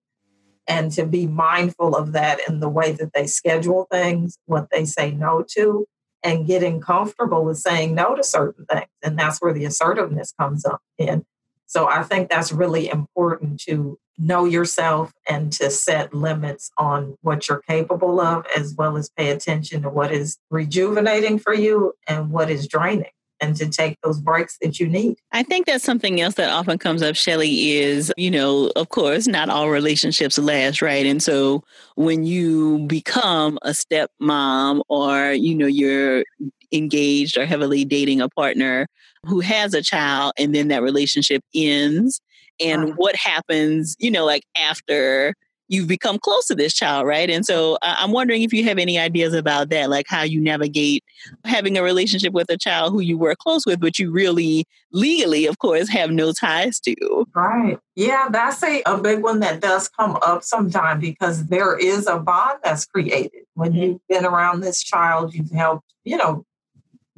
And 0.67 0.91
to 0.93 1.05
be 1.05 1.27
mindful 1.27 1.95
of 1.95 2.11
that 2.13 2.39
in 2.49 2.59
the 2.59 2.67
way 2.67 2.91
that 2.93 3.13
they 3.13 3.27
schedule 3.27 3.87
things, 3.91 4.37
what 4.45 4.69
they 4.71 4.85
say 4.85 5.11
no 5.11 5.45
to, 5.51 5.85
and 6.23 6.47
getting 6.47 6.81
comfortable 6.81 7.45
with 7.45 7.57
saying 7.57 7.95
no 7.95 8.15
to 8.15 8.23
certain 8.23 8.65
things. 8.65 8.89
And 9.03 9.17
that's 9.17 9.39
where 9.39 9.53
the 9.53 9.65
assertiveness 9.65 10.33
comes 10.37 10.65
up 10.65 10.81
in. 10.97 11.25
So 11.67 11.87
I 11.87 12.03
think 12.03 12.29
that's 12.29 12.51
really 12.51 12.89
important 12.89 13.59
to 13.61 13.99
know 14.17 14.45
yourself 14.45 15.13
and 15.27 15.51
to 15.53 15.69
set 15.69 16.13
limits 16.13 16.71
on 16.77 17.17
what 17.21 17.47
you're 17.47 17.61
capable 17.61 18.19
of, 18.19 18.45
as 18.55 18.73
well 18.75 18.97
as 18.97 19.09
pay 19.09 19.29
attention 19.29 19.83
to 19.83 19.89
what 19.89 20.11
is 20.11 20.37
rejuvenating 20.49 21.37
for 21.37 21.53
you 21.53 21.93
and 22.07 22.31
what 22.31 22.49
is 22.49 22.67
draining 22.67 23.11
and 23.39 23.55
to 23.55 23.69
take 23.69 23.97
those 24.03 24.19
breaks 24.19 24.57
that 24.61 24.79
you 24.79 24.87
need. 24.87 25.15
I 25.31 25.43
think 25.43 25.67
that's 25.67 25.83
something 25.83 26.19
else 26.19 26.35
that 26.35 26.49
often 26.49 26.79
comes 26.79 27.03
up, 27.03 27.15
Shelly, 27.15 27.73
is, 27.73 28.11
you 28.17 28.31
know, 28.31 28.71
of 28.75 28.89
course, 28.89 29.27
not 29.27 29.49
all 29.49 29.69
relationships 29.69 30.39
last, 30.39 30.81
right? 30.81 31.05
And 31.05 31.21
so 31.21 31.63
when 31.95 32.25
you 32.25 32.79
become 32.87 33.59
a 33.61 33.69
stepmom 33.69 34.81
or, 34.89 35.33
you 35.33 35.53
know, 35.53 35.67
you're 35.67 36.23
engaged 36.71 37.37
or 37.37 37.45
heavily 37.45 37.85
dating 37.85 38.21
a 38.21 38.29
partner 38.29 38.87
who 39.23 39.39
has 39.39 39.73
a 39.73 39.81
child 39.81 40.33
and 40.37 40.53
then 40.53 40.67
that 40.67 40.81
relationship 40.81 41.43
ends 41.53 42.21
and 42.59 42.83
uh-huh. 42.83 42.93
what 42.95 43.15
happens, 43.15 43.95
you 43.99 44.11
know, 44.11 44.25
like 44.25 44.43
after 44.57 45.33
you've 45.69 45.87
become 45.87 46.17
close 46.19 46.45
to 46.47 46.55
this 46.55 46.73
child, 46.73 47.05
right? 47.05 47.29
And 47.29 47.45
so 47.45 47.77
I'm 47.81 48.11
wondering 48.11 48.41
if 48.41 48.53
you 48.53 48.63
have 48.65 48.77
any 48.77 48.97
ideas 48.97 49.33
about 49.33 49.69
that, 49.69 49.89
like 49.89 50.05
how 50.07 50.23
you 50.23 50.39
navigate 50.39 51.03
having 51.43 51.77
a 51.77 51.83
relationship 51.83 52.33
with 52.33 52.49
a 52.49 52.57
child 52.57 52.93
who 52.93 53.01
you 53.01 53.17
were 53.17 53.35
close 53.35 53.65
with, 53.65 53.79
but 53.79 53.99
you 53.99 54.11
really 54.11 54.65
legally, 54.91 55.45
of 55.45 55.59
course, 55.59 55.89
have 55.89 56.11
no 56.11 56.31
ties 56.31 56.79
to. 56.81 57.25
Right. 57.35 57.77
Yeah, 57.95 58.29
that's 58.31 58.63
a, 58.63 58.81
a 58.85 58.97
big 58.97 59.21
one 59.21 59.41
that 59.41 59.59
does 59.59 59.89
come 59.89 60.17
up 60.25 60.43
sometime 60.43 60.99
because 60.99 61.47
there 61.47 61.77
is 61.77 62.07
a 62.07 62.17
bond 62.17 62.59
that's 62.63 62.85
created. 62.85 63.43
When 63.55 63.73
mm-hmm. 63.73 63.81
you've 63.81 64.07
been 64.07 64.25
around 64.25 64.61
this 64.61 64.81
child, 64.81 65.33
you've 65.33 65.51
helped, 65.51 65.83
you 66.05 66.15
know, 66.15 66.45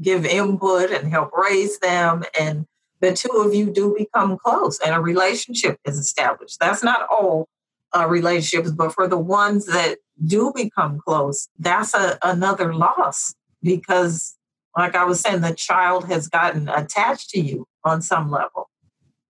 give 0.02 0.26
input 0.26 0.92
and 0.92 1.12
help 1.12 1.32
raise 1.34 1.80
them 1.80 2.24
and 2.40 2.66
the 3.02 3.14
two 3.14 3.30
of 3.30 3.54
you 3.54 3.72
do 3.72 3.96
become 3.98 4.38
close 4.38 4.80
and 4.80 4.94
a 4.94 5.00
relationship 5.00 5.80
is 5.86 5.98
established. 5.98 6.60
That's 6.60 6.84
not 6.84 7.08
all 7.10 7.48
uh, 7.96 8.08
relationships, 8.08 8.72
but 8.72 8.94
for 8.94 9.08
the 9.08 9.18
ones 9.18 9.66
that 9.68 9.98
do 10.26 10.52
become 10.54 11.00
close, 11.00 11.48
that's 11.58 11.94
a, 11.94 12.18
another 12.24 12.74
loss 12.74 13.34
because, 13.64 14.36
like 14.78 14.96
I 14.96 15.06
was 15.06 15.22
saying, 15.22 15.42
the 15.42 15.56
child 15.56 16.06
has 16.10 16.28
gotten 16.28 16.70
attached 16.70 17.30
to 17.32 17.40
you 17.40 17.68
on 17.84 18.02
some 18.02 18.30
level. 18.30 18.70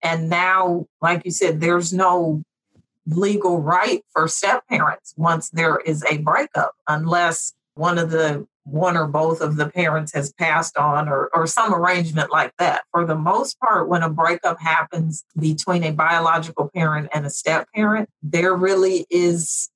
And 0.01 0.29
now, 0.29 0.88
like 1.01 1.23
you 1.25 1.32
said, 1.32 1.62
there's 1.62 1.93
no 1.93 2.43
legal 3.05 3.62
right 3.62 4.03
for 4.12 4.27
step 4.27 4.67
parents 4.67 5.13
once 5.17 5.49
there 5.49 5.77
is 5.77 6.03
a 6.10 6.17
breakup, 6.17 6.73
unless 6.88 7.53
one 7.75 7.97
of 7.97 8.12
the 8.12 8.45
one 8.71 8.95
or 8.95 9.08
both 9.08 9.41
of 9.41 9.55
the 9.55 9.67
parents 9.69 10.13
has 10.13 10.32
passed 10.34 10.77
on 10.77 11.10
or, 11.10 11.29
or 11.34 11.47
some 11.47 11.73
arrangement 11.73 12.32
like 12.32 12.53
that. 12.58 12.84
For 12.91 13.05
the 13.05 13.15
most 13.15 13.60
part, 13.60 13.89
when 13.89 14.03
a 14.03 14.10
breakup 14.10 14.60
happens 14.60 15.25
between 15.38 15.84
a 15.84 15.91
biological 15.91 16.69
parent 16.73 17.10
and 17.13 17.25
a 17.25 17.29
step 17.29 17.67
parent, 17.73 18.10
there 18.21 18.55
really 18.55 19.05
is 19.10 19.69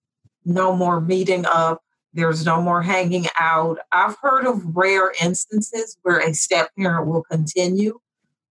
no 0.45 0.75
more 0.75 1.01
meeting 1.01 1.45
up. 1.45 1.81
There's 2.13 2.45
no 2.45 2.61
more 2.61 2.83
hanging 2.83 3.25
out. 3.39 3.79
I've 3.91 4.17
heard 4.21 4.45
of 4.45 4.75
rare 4.75 5.13
instances 5.21 5.97
where 6.03 6.19
a 6.19 6.33
step 6.33 6.69
parent 6.77 7.07
will 7.07 7.23
continue, 7.23 7.99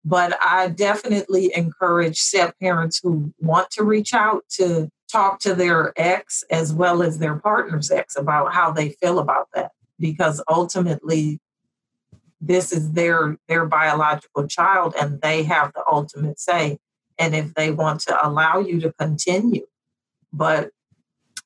but 0.04 0.36
I 0.43 0.69
definitely 0.69 1.56
encourage 1.56 2.17
step 2.17 2.56
parents 2.60 2.99
who 3.04 3.32
want 3.39 3.69
to 3.71 3.84
reach 3.84 4.13
out 4.15 4.45
to 4.54 4.89
talk 5.12 5.39
to 5.41 5.54
their 5.54 5.93
ex 5.97 6.43
as 6.49 6.73
well 6.73 7.04
as 7.04 7.19
their 7.19 7.36
partner's 7.36 7.91
ex 7.91 8.15
about 8.15 8.54
how 8.54 8.71
they 8.71 8.89
feel 9.01 9.19
about 9.19 9.49
that 9.54 9.71
because 10.01 10.43
ultimately 10.49 11.39
this 12.41 12.73
is 12.73 12.91
their 12.91 13.37
their 13.47 13.65
biological 13.65 14.47
child 14.47 14.95
and 14.99 15.21
they 15.21 15.43
have 15.43 15.71
the 15.73 15.83
ultimate 15.89 16.39
say. 16.39 16.79
And 17.17 17.35
if 17.35 17.53
they 17.53 17.71
want 17.71 18.01
to 18.01 18.27
allow 18.27 18.59
you 18.59 18.81
to 18.81 18.91
continue 18.93 19.65
but 20.33 20.71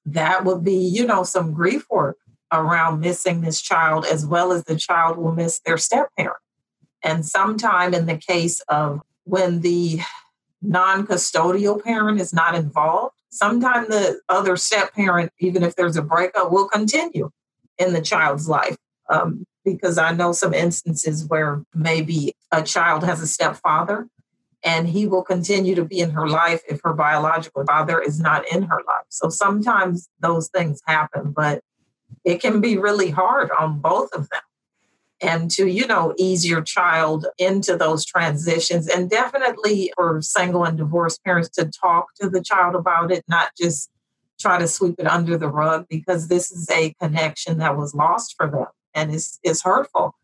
that 0.05 0.45
would 0.45 0.63
be 0.63 0.75
you 0.75 1.05
know 1.05 1.23
some 1.23 1.53
grief 1.53 1.85
work 1.89 2.17
around 2.51 2.99
missing 2.99 3.41
this 3.41 3.61
child 3.61 4.05
as 4.05 4.25
well 4.25 4.51
as 4.51 4.63
the 4.65 4.75
child 4.75 5.17
will 5.17 5.33
miss 5.33 5.59
their 5.65 5.77
step 5.77 6.09
parent 6.17 6.37
and 7.03 7.25
sometime 7.25 7.93
in 7.93 8.05
the 8.05 8.17
case 8.17 8.61
of 8.69 9.01
when 9.23 9.61
the 9.61 9.99
non-custodial 10.61 11.83
parent 11.83 12.21
is 12.21 12.33
not 12.33 12.55
involved 12.55 13.13
sometimes 13.29 13.87
the 13.87 14.19
other 14.29 14.55
step 14.55 14.93
parent 14.93 15.31
even 15.39 15.63
if 15.63 15.75
there's 15.75 15.97
a 15.97 16.01
breakup 16.01 16.51
will 16.51 16.67
continue 16.67 17.31
in 17.77 17.93
the 17.93 18.01
child's 18.01 18.47
life. 18.47 18.77
Um, 19.09 19.45
because 19.63 19.97
I 19.97 20.13
know 20.13 20.31
some 20.31 20.53
instances 20.53 21.25
where 21.27 21.63
maybe 21.73 22.35
a 22.51 22.61
child 22.61 23.03
has 23.03 23.21
a 23.21 23.27
stepfather 23.27 24.07
and 24.63 24.87
he 24.87 25.05
will 25.05 25.23
continue 25.23 25.75
to 25.75 25.85
be 25.85 25.99
in 25.99 26.11
her 26.11 26.27
life 26.27 26.61
if 26.67 26.81
her 26.83 26.93
biological 26.93 27.65
father 27.65 27.99
is 27.99 28.19
not 28.19 28.47
in 28.51 28.63
her 28.63 28.77
life. 28.87 29.05
So 29.09 29.29
sometimes 29.29 30.09
those 30.19 30.49
things 30.49 30.81
happen, 30.85 31.33
but 31.35 31.61
it 32.23 32.41
can 32.41 32.61
be 32.61 32.77
really 32.77 33.11
hard 33.11 33.51
on 33.57 33.79
both 33.79 34.11
of 34.13 34.29
them. 34.29 34.41
And 35.21 35.49
to, 35.51 35.67
you 35.67 35.87
know, 35.87 36.13
ease 36.17 36.45
your 36.45 36.61
child 36.61 37.25
into 37.37 37.77
those 37.77 38.03
transitions, 38.03 38.87
and 38.87 39.09
definitely 39.09 39.93
for 39.95 40.21
single 40.21 40.65
and 40.65 40.77
divorced 40.77 41.23
parents 41.23 41.49
to 41.51 41.65
talk 41.65 42.07
to 42.19 42.29
the 42.29 42.41
child 42.41 42.75
about 42.75 43.11
it, 43.11 43.23
not 43.29 43.51
just 43.57 43.89
try 44.39 44.57
to 44.57 44.67
sweep 44.67 44.95
it 44.99 45.07
under 45.07 45.37
the 45.37 45.49
rug, 45.49 45.85
because 45.89 46.27
this 46.27 46.51
is 46.51 46.69
a 46.69 46.93
connection 47.01 47.57
that 47.59 47.77
was 47.77 47.93
lost 47.93 48.35
for 48.37 48.47
them 48.47 48.67
and 48.93 49.13
it's, 49.13 49.39
it's 49.43 49.63
hurtful. 49.63 50.15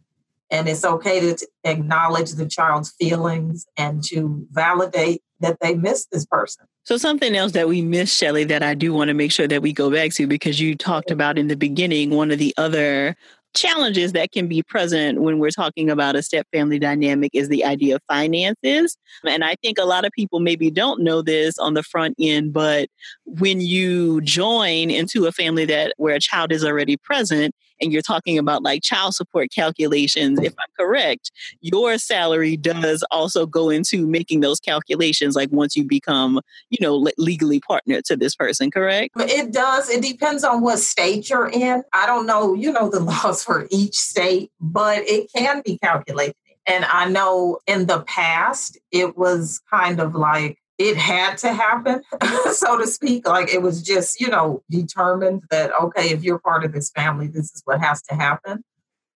And 0.49 0.67
it's 0.67 0.83
okay 0.83 1.21
to 1.33 1.47
acknowledge 1.63 2.33
the 2.33 2.45
child's 2.45 2.91
feelings 2.91 3.65
and 3.77 4.03
to 4.05 4.45
validate 4.51 5.23
that 5.39 5.57
they 5.61 5.75
miss 5.75 6.07
this 6.11 6.25
person. 6.25 6.65
So, 6.83 6.97
something 6.97 7.35
else 7.35 7.53
that 7.53 7.69
we 7.69 7.81
missed, 7.81 8.17
Shelly, 8.17 8.43
that 8.45 8.63
I 8.63 8.73
do 8.73 8.93
want 8.93 9.07
to 9.09 9.13
make 9.13 9.31
sure 9.31 9.47
that 9.47 9.61
we 9.61 9.71
go 9.71 9.89
back 9.89 10.11
to 10.13 10.27
because 10.27 10.59
you 10.59 10.75
talked 10.75 11.09
about 11.09 11.37
in 11.37 11.47
the 11.47 11.55
beginning, 11.55 12.09
one 12.09 12.31
of 12.31 12.39
the 12.39 12.53
other 12.57 13.15
challenges 13.53 14.13
that 14.13 14.31
can 14.31 14.47
be 14.47 14.63
present 14.63 15.21
when 15.21 15.39
we're 15.39 15.49
talking 15.49 15.89
about 15.89 16.15
a 16.15 16.21
step 16.21 16.47
family 16.51 16.79
dynamic 16.79 17.31
is 17.33 17.49
the 17.49 17.65
idea 17.65 17.95
of 17.95 18.01
finances. 18.07 18.97
And 19.25 19.43
I 19.43 19.55
think 19.61 19.77
a 19.77 19.85
lot 19.85 20.05
of 20.05 20.11
people 20.13 20.39
maybe 20.39 20.71
don't 20.71 21.01
know 21.01 21.21
this 21.21 21.57
on 21.57 21.73
the 21.73 21.83
front 21.83 22.15
end, 22.19 22.53
but 22.53 22.89
when 23.25 23.61
you 23.61 24.21
join 24.21 24.89
into 24.89 25.25
a 25.25 25.31
family 25.31 25.65
that 25.65 25.93
where 25.97 26.15
a 26.15 26.19
child 26.19 26.51
is 26.51 26.63
already 26.63 26.97
present, 26.97 27.53
and 27.81 27.91
you're 27.91 28.01
talking 28.01 28.37
about 28.37 28.63
like 28.63 28.83
child 28.83 29.15
support 29.15 29.49
calculations, 29.51 30.39
if 30.39 30.53
I'm 30.59 30.67
correct, 30.77 31.31
your 31.61 31.97
salary 31.97 32.57
does 32.57 33.03
also 33.11 33.45
go 33.45 33.69
into 33.69 34.07
making 34.07 34.41
those 34.41 34.59
calculations 34.59 35.35
like 35.35 35.51
once 35.51 35.75
you 35.75 35.83
become, 35.83 36.39
you 36.69 36.77
know, 36.81 37.09
legally 37.17 37.59
partnered 37.59 38.05
to 38.05 38.15
this 38.15 38.35
person, 38.35 38.71
correct? 38.71 39.15
It 39.19 39.51
does. 39.51 39.89
It 39.89 40.01
depends 40.01 40.43
on 40.43 40.61
what 40.61 40.79
state 40.79 41.29
you're 41.29 41.49
in. 41.49 41.83
I 41.93 42.05
don't 42.05 42.25
know, 42.25 42.53
you 42.53 42.71
know, 42.71 42.89
the 42.89 42.99
laws 43.11 43.43
for 43.43 43.67
each 43.71 43.95
state, 43.95 44.51
but 44.59 44.99
it 44.99 45.29
can 45.35 45.61
be 45.65 45.77
calculated. 45.79 46.35
And 46.67 46.85
I 46.85 47.09
know 47.09 47.59
in 47.65 47.87
the 47.87 48.01
past, 48.01 48.77
it 48.91 49.17
was 49.17 49.59
kind 49.69 49.99
of 49.99 50.13
like 50.13 50.60
it 50.81 50.97
had 50.97 51.37
to 51.37 51.53
happen, 51.53 52.01
so 52.51 52.77
to 52.77 52.87
speak. 52.87 53.27
Like 53.27 53.53
it 53.53 53.61
was 53.61 53.83
just, 53.83 54.19
you 54.19 54.27
know, 54.27 54.63
determined 54.69 55.43
that, 55.51 55.71
okay, 55.79 56.09
if 56.09 56.23
you're 56.23 56.39
part 56.39 56.65
of 56.65 56.73
this 56.73 56.89
family, 56.89 57.27
this 57.27 57.53
is 57.53 57.61
what 57.65 57.79
has 57.81 58.01
to 58.03 58.15
happen. 58.15 58.63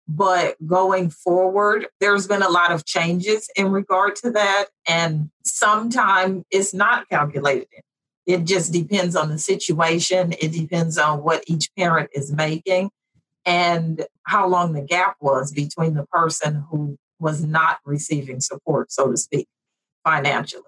But 0.05 0.57
going 0.68 1.09
forward, 1.09 1.88
there's 2.01 2.28
been 2.28 2.41
a 2.41 2.49
lot 2.49 2.74
of 2.74 2.84
changes 2.86 3.49
in 3.55 3.72
regard 3.72 4.18
to 4.18 4.32
that. 4.32 4.66
And 4.89 5.30
sometimes 5.45 6.43
it's 6.51 6.74
not 6.74 7.07
calculated. 7.07 7.68
It 8.26 8.43
just 8.43 8.74
depends 8.74 9.16
on 9.16 9.30
the 9.30 9.39
situation. 9.39 10.34
It 10.34 10.51
depends 10.51 10.97
on 10.97 11.24
what 11.24 11.45
each 11.47 11.70
parent 11.78 12.09
is 12.14 12.34
making 12.34 12.89
and 13.45 14.05
how 14.24 14.47
long 14.47 14.74
the 14.74 14.82
gap 14.82 15.16
was 15.22 15.53
between 15.53 15.93
the 15.93 16.05
person 16.07 16.66
who 16.70 16.97
was 17.20 17.41
not 17.41 17.80
receiving 17.86 18.41
support, 18.41 18.91
so 18.91 19.11
to 19.11 19.18
speak, 19.18 19.47
financially. 20.03 20.64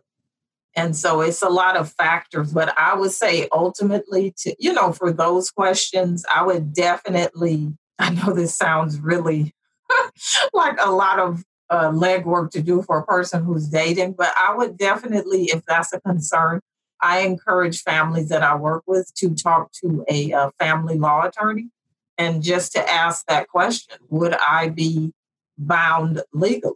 And 0.75 0.95
so 0.95 1.21
it's 1.21 1.41
a 1.41 1.49
lot 1.49 1.77
of 1.77 1.91
factors, 1.93 2.51
but 2.51 2.77
I 2.77 2.95
would 2.95 3.11
say 3.11 3.47
ultimately 3.51 4.33
to, 4.39 4.55
you 4.59 4.73
know, 4.73 4.91
for 4.91 5.11
those 5.11 5.49
questions, 5.49 6.25
I 6.33 6.43
would 6.43 6.73
definitely, 6.73 7.73
I 7.99 8.09
know 8.11 8.33
this 8.33 8.55
sounds 8.55 8.99
really 8.99 9.53
like 10.53 10.77
a 10.81 10.91
lot 10.91 11.19
of 11.19 11.43
uh, 11.69 11.89
legwork 11.91 12.51
to 12.51 12.61
do 12.61 12.81
for 12.81 12.99
a 12.99 13.05
person 13.05 13.43
who's 13.43 13.67
dating, 13.67 14.13
but 14.13 14.33
I 14.37 14.53
would 14.53 14.77
definitely, 14.77 15.45
if 15.45 15.63
that's 15.65 15.93
a 15.93 16.01
concern, 16.01 16.59
I 17.01 17.19
encourage 17.19 17.81
families 17.81 18.29
that 18.29 18.43
I 18.43 18.55
work 18.55 18.83
with 18.87 19.13
to 19.15 19.33
talk 19.33 19.71
to 19.83 20.05
a, 20.09 20.31
a 20.31 20.51
family 20.59 20.97
law 20.97 21.25
attorney 21.25 21.69
and 22.17 22.41
just 22.41 22.71
to 22.73 22.91
ask 22.91 23.25
that 23.27 23.47
question 23.49 23.97
Would 24.09 24.33
I 24.35 24.69
be 24.69 25.13
bound 25.57 26.21
legally? 26.33 26.73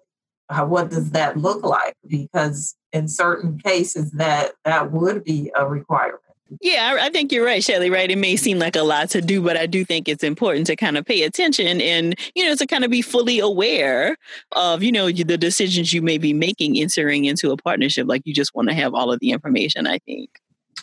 Uh, 0.50 0.66
what 0.66 0.89
does 0.89 1.12
that 1.12 1.38
look 1.38 1.64
like? 1.64 1.95
Because 2.08 2.76
in 2.94 3.08
certain 3.08 3.58
cases, 3.60 4.12
that 4.12 4.54
that 4.66 4.92
would 4.92 5.24
be 5.24 5.52
a 5.56 5.68
requirement. 5.68 6.24
Yeah, 6.62 6.98
I, 7.00 7.10
think 7.10 7.32
you're 7.32 7.46
right, 7.46 7.64
Shelly, 7.64 7.90
right? 7.90 8.10
It 8.10 8.18
may 8.18 8.36
seem 8.36 8.58
like 8.58 8.76
a 8.76 8.82
lot 8.82 9.12
to 9.12 9.22
do, 9.22 9.42
but 9.42 9.56
I 9.56 9.68
do 9.68 9.86
think 9.86 10.08
it's 10.08 10.24
important 10.24 10.66
to 10.68 10.76
kind 10.76 10.98
of 10.98 11.06
pay 11.06 11.22
attention 11.24 11.80
and, 11.80 12.16
you 12.34 12.44
know, 12.44 12.56
to 12.56 12.66
kind 12.66 12.84
of 12.84 12.90
be 12.90 13.04
fully 13.04 13.40
aware 13.40 14.18
of, 14.54 14.82
you 14.82 14.92
know, 14.92 15.12
the 15.12 15.38
decisions 15.38 15.94
you 15.94 16.02
may 16.02 16.18
be 16.18 16.34
making 16.34 16.78
entering 16.78 17.26
into 17.26 17.52
a 17.52 17.58
partnership. 17.58 18.08
Like 18.08 18.24
you 18.26 18.34
just 18.34 18.56
want 18.56 18.70
to 18.70 18.74
have 18.74 18.96
all 18.96 19.12
of 19.12 19.20
the 19.20 19.32
information, 19.32 19.86
I 19.86 20.00
think. 20.00 20.30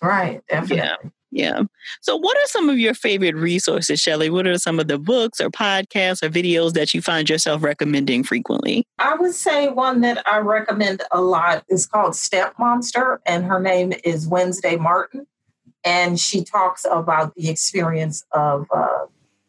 Right, 0.00 0.40
definitely. 0.48 0.76
Yeah. 0.76 1.10
Yeah. 1.36 1.64
So, 2.00 2.16
what 2.16 2.34
are 2.38 2.46
some 2.46 2.70
of 2.70 2.78
your 2.78 2.94
favorite 2.94 3.34
resources, 3.34 4.00
Shelly? 4.00 4.30
What 4.30 4.46
are 4.46 4.56
some 4.56 4.80
of 4.80 4.88
the 4.88 4.98
books 4.98 5.38
or 5.38 5.50
podcasts 5.50 6.22
or 6.22 6.30
videos 6.30 6.72
that 6.72 6.94
you 6.94 7.02
find 7.02 7.28
yourself 7.28 7.62
recommending 7.62 8.24
frequently? 8.24 8.86
I 8.98 9.16
would 9.16 9.34
say 9.34 9.68
one 9.68 10.00
that 10.00 10.26
I 10.26 10.38
recommend 10.38 11.02
a 11.12 11.20
lot 11.20 11.62
is 11.68 11.84
called 11.84 12.16
Step 12.16 12.54
Monster, 12.58 13.20
and 13.26 13.44
her 13.44 13.60
name 13.60 13.92
is 14.02 14.26
Wednesday 14.26 14.76
Martin. 14.76 15.26
And 15.84 16.18
she 16.18 16.42
talks 16.42 16.86
about 16.90 17.34
the 17.34 17.50
experience 17.50 18.24
of 18.32 18.66
uh, 18.74 19.04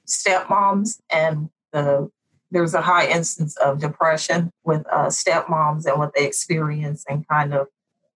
stepmoms 0.06 1.00
and 1.10 1.50
the 1.72 2.12
there's 2.52 2.74
a 2.74 2.82
high 2.82 3.08
instance 3.08 3.56
of 3.58 3.80
depression 3.80 4.52
with 4.66 4.86
uh, 4.92 5.08
stepmoms 5.08 5.86
and 5.86 5.98
what 6.00 6.14
they 6.16 6.26
experience 6.26 7.06
and 7.10 7.28
kind 7.30 7.54
of 7.54 7.68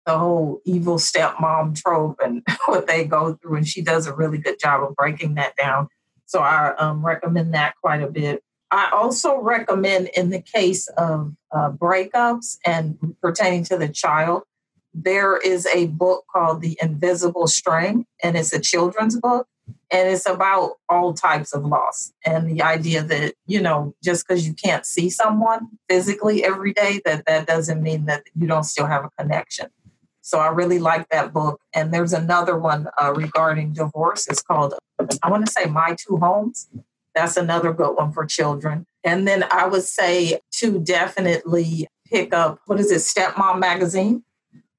the 0.10 0.18
whole 0.18 0.60
evil 0.66 0.98
stepmom 0.98 1.80
trope 1.80 2.20
and 2.24 2.42
what 2.66 2.88
they 2.88 3.06
go 3.06 3.36
through. 3.36 3.58
And 3.58 3.68
she 3.68 3.84
does 3.84 4.08
a 4.08 4.16
really 4.16 4.40
good 4.40 4.60
job 4.60 4.82
of 4.82 4.96
breaking 4.96 5.36
that 5.36 5.56
down. 5.56 5.88
So 6.26 6.40
I 6.40 6.74
um, 6.78 7.06
recommend 7.06 7.54
that 7.54 7.76
quite 7.80 8.02
a 8.02 8.08
bit. 8.08 8.42
I 8.72 8.90
also 8.92 9.40
recommend, 9.40 10.10
in 10.16 10.32
the 10.32 10.42
case 10.42 10.88
of 10.90 11.36
uh, 11.52 11.72
breakups 11.72 12.58
and 12.66 12.98
pertaining 13.22 13.64
to 13.66 13.78
the 13.78 13.88
child, 13.88 14.44
there 14.96 15.38
is 15.38 15.68
a 15.68 15.88
book 15.88 16.26
called 16.32 16.62
The 16.62 16.78
Invisible 16.82 17.46
String, 17.46 18.06
and 18.24 18.36
it's 18.36 18.54
a 18.54 18.60
children's 18.60 19.20
book. 19.20 19.48
And 19.92 20.10
it's 20.10 20.28
about 20.28 20.74
all 20.88 21.14
types 21.14 21.54
of 21.54 21.64
loss 21.64 22.12
and 22.26 22.50
the 22.50 22.64
idea 22.64 23.04
that, 23.04 23.36
you 23.46 23.62
know, 23.62 23.94
just 24.04 24.28
because 24.28 24.48
you 24.48 24.54
can't 24.56 24.86
see 24.86 25.12
someone 25.12 25.68
physically 25.88 26.44
every 26.44 26.74
day, 26.74 27.02
that 27.06 27.26
that 27.28 27.46
doesn't 27.46 27.82
mean 27.84 28.06
that 28.06 28.24
you 28.36 28.48
don't 28.48 28.64
still 28.64 28.88
have 28.88 29.06
a 29.06 29.10
connection. 29.20 29.68
So 30.30 30.38
I 30.38 30.50
really 30.50 30.78
like 30.78 31.10
that 31.10 31.34
book. 31.34 31.60
And 31.74 31.92
there's 31.92 32.14
another 32.14 32.56
one 32.56 32.88
uh, 33.02 33.12
regarding 33.16 33.74
divorce. 33.74 34.28
It's 34.28 34.44
called, 34.44 34.76
I 35.24 35.32
want 35.32 35.44
to 35.48 35.52
say, 35.52 35.66
My 35.66 35.96
Two 35.98 36.18
Homes. 36.18 36.70
That's 37.16 37.36
another 37.36 37.74
good 37.74 37.96
one 37.96 38.12
for 38.12 38.28
children. 38.28 38.86
And 39.04 39.28
then 39.28 39.44
I 39.50 39.66
would 39.66 39.82
say 39.82 40.40
to 40.52 40.80
definitely 40.80 41.88
pick 42.06 42.32
up, 42.32 42.60
what 42.68 42.80
is 42.80 42.92
it, 42.92 42.98
Stepmom 42.98 43.60
Magazine? 43.60 44.24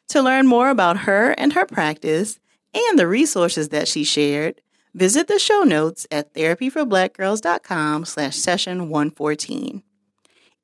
To 0.09 0.23
learn 0.23 0.47
more 0.47 0.71
about 0.71 1.01
her 1.01 1.33
and 1.33 1.53
her 1.53 1.67
practice 1.67 2.41
and 2.75 2.99
the 2.99 3.07
resources 3.07 3.69
that 3.69 3.89
she 3.89 4.05
shared, 4.05 4.61
visit 4.95 5.29
the 5.29 5.39
show 5.39 5.63
notes 5.63 6.07
at 6.11 6.35
therapyforblackgirls.com 6.35 8.05
slash 8.05 8.37
session 8.37 8.89
114. 8.89 9.83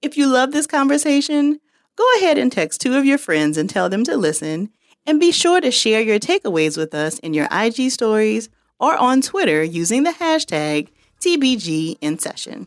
If 0.03 0.17
you 0.17 0.27
love 0.27 0.53
this 0.53 0.67
conversation, 0.67 1.61
go 1.97 2.05
ahead 2.17 2.39
and 2.39 2.53
text 2.53 2.81
two 2.81 2.97
of 2.97 3.05
your 3.05 3.19
friends 3.19 3.57
and 3.57 3.71
tell 3.71 3.89
them 3.89 4.05
to 4.05 4.17
listen, 4.17 4.71
and 5.07 5.21
be 5.21 5.33
sure 5.33 5.61
to 5.61 5.71
share 5.71 6.01
your 6.01 6.19
takeaways 6.19 6.77
with 6.77 6.95
us 6.95 7.19
in 7.21 7.35
your 7.35 7.49
IG 7.51 7.91
stories 7.91 8.49
or 8.79 8.97
on 8.97 9.21
Twitter 9.21 9.63
using 9.63 10.03
the 10.03 10.11
hashtag 10.11 10.89
TBG 11.21 11.97
in 12.01 12.19
session. 12.19 12.67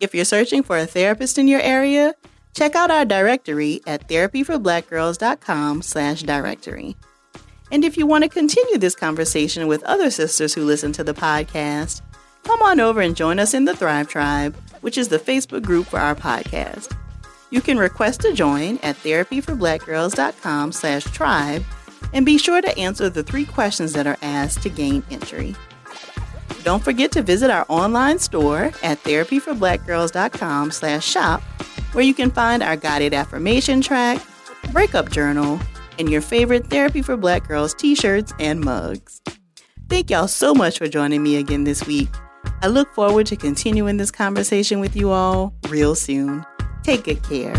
If 0.00 0.14
you're 0.14 0.24
searching 0.24 0.62
for 0.62 0.78
a 0.78 0.86
therapist 0.86 1.38
in 1.38 1.48
your 1.48 1.60
area, 1.60 2.14
check 2.54 2.74
out 2.74 2.90
our 2.90 3.04
directory 3.04 3.80
at 3.86 4.08
therapyforblackgirls.com 4.08 5.82
slash 5.82 6.22
directory. 6.22 6.96
And 7.72 7.86
if 7.86 7.96
you 7.96 8.06
want 8.06 8.22
to 8.22 8.28
continue 8.28 8.76
this 8.76 8.94
conversation 8.94 9.66
with 9.66 9.82
other 9.84 10.10
sisters 10.10 10.52
who 10.52 10.62
listen 10.62 10.92
to 10.92 11.02
the 11.02 11.14
podcast, 11.14 12.02
come 12.44 12.60
on 12.60 12.80
over 12.80 13.00
and 13.00 13.16
join 13.16 13.38
us 13.38 13.54
in 13.54 13.64
the 13.64 13.74
Thrive 13.74 14.08
Tribe, 14.08 14.54
which 14.82 14.98
is 14.98 15.08
the 15.08 15.18
Facebook 15.18 15.62
group 15.62 15.86
for 15.86 15.98
our 15.98 16.14
podcast. 16.14 16.94
You 17.48 17.62
can 17.62 17.78
request 17.78 18.20
to 18.20 18.34
join 18.34 18.78
at 18.82 18.96
therapyforblackgirls.com 18.96 20.72
slash 20.72 21.04
tribe 21.04 21.64
and 22.12 22.26
be 22.26 22.36
sure 22.36 22.60
to 22.60 22.78
answer 22.78 23.08
the 23.08 23.22
three 23.22 23.46
questions 23.46 23.94
that 23.94 24.06
are 24.06 24.18
asked 24.20 24.62
to 24.64 24.68
gain 24.68 25.02
entry. 25.10 25.56
Don't 26.64 26.84
forget 26.84 27.10
to 27.12 27.22
visit 27.22 27.50
our 27.50 27.64
online 27.70 28.18
store 28.18 28.70
at 28.82 29.02
therapyforblackgirls.com 29.02 30.70
slash 30.72 31.06
shop 31.06 31.40
where 31.92 32.04
you 32.04 32.12
can 32.12 32.30
find 32.30 32.62
our 32.62 32.76
guided 32.76 33.14
affirmation 33.14 33.80
track, 33.80 34.20
breakup 34.72 35.10
journal, 35.10 35.58
and 36.02 36.10
your 36.10 36.20
favorite 36.20 36.66
Therapy 36.66 37.00
for 37.00 37.16
Black 37.16 37.46
Girls 37.46 37.72
t-shirts 37.74 38.32
and 38.40 38.60
mugs. 38.60 39.22
Thank 39.88 40.10
y'all 40.10 40.26
so 40.26 40.52
much 40.52 40.78
for 40.78 40.88
joining 40.88 41.22
me 41.22 41.36
again 41.36 41.62
this 41.62 41.86
week. 41.86 42.08
I 42.60 42.66
look 42.66 42.92
forward 42.92 43.26
to 43.26 43.36
continuing 43.36 43.98
this 43.98 44.10
conversation 44.10 44.80
with 44.80 44.96
you 44.96 45.12
all 45.12 45.54
real 45.68 45.94
soon. 45.94 46.44
Take 46.82 47.04
good 47.04 47.22
care. 47.22 47.54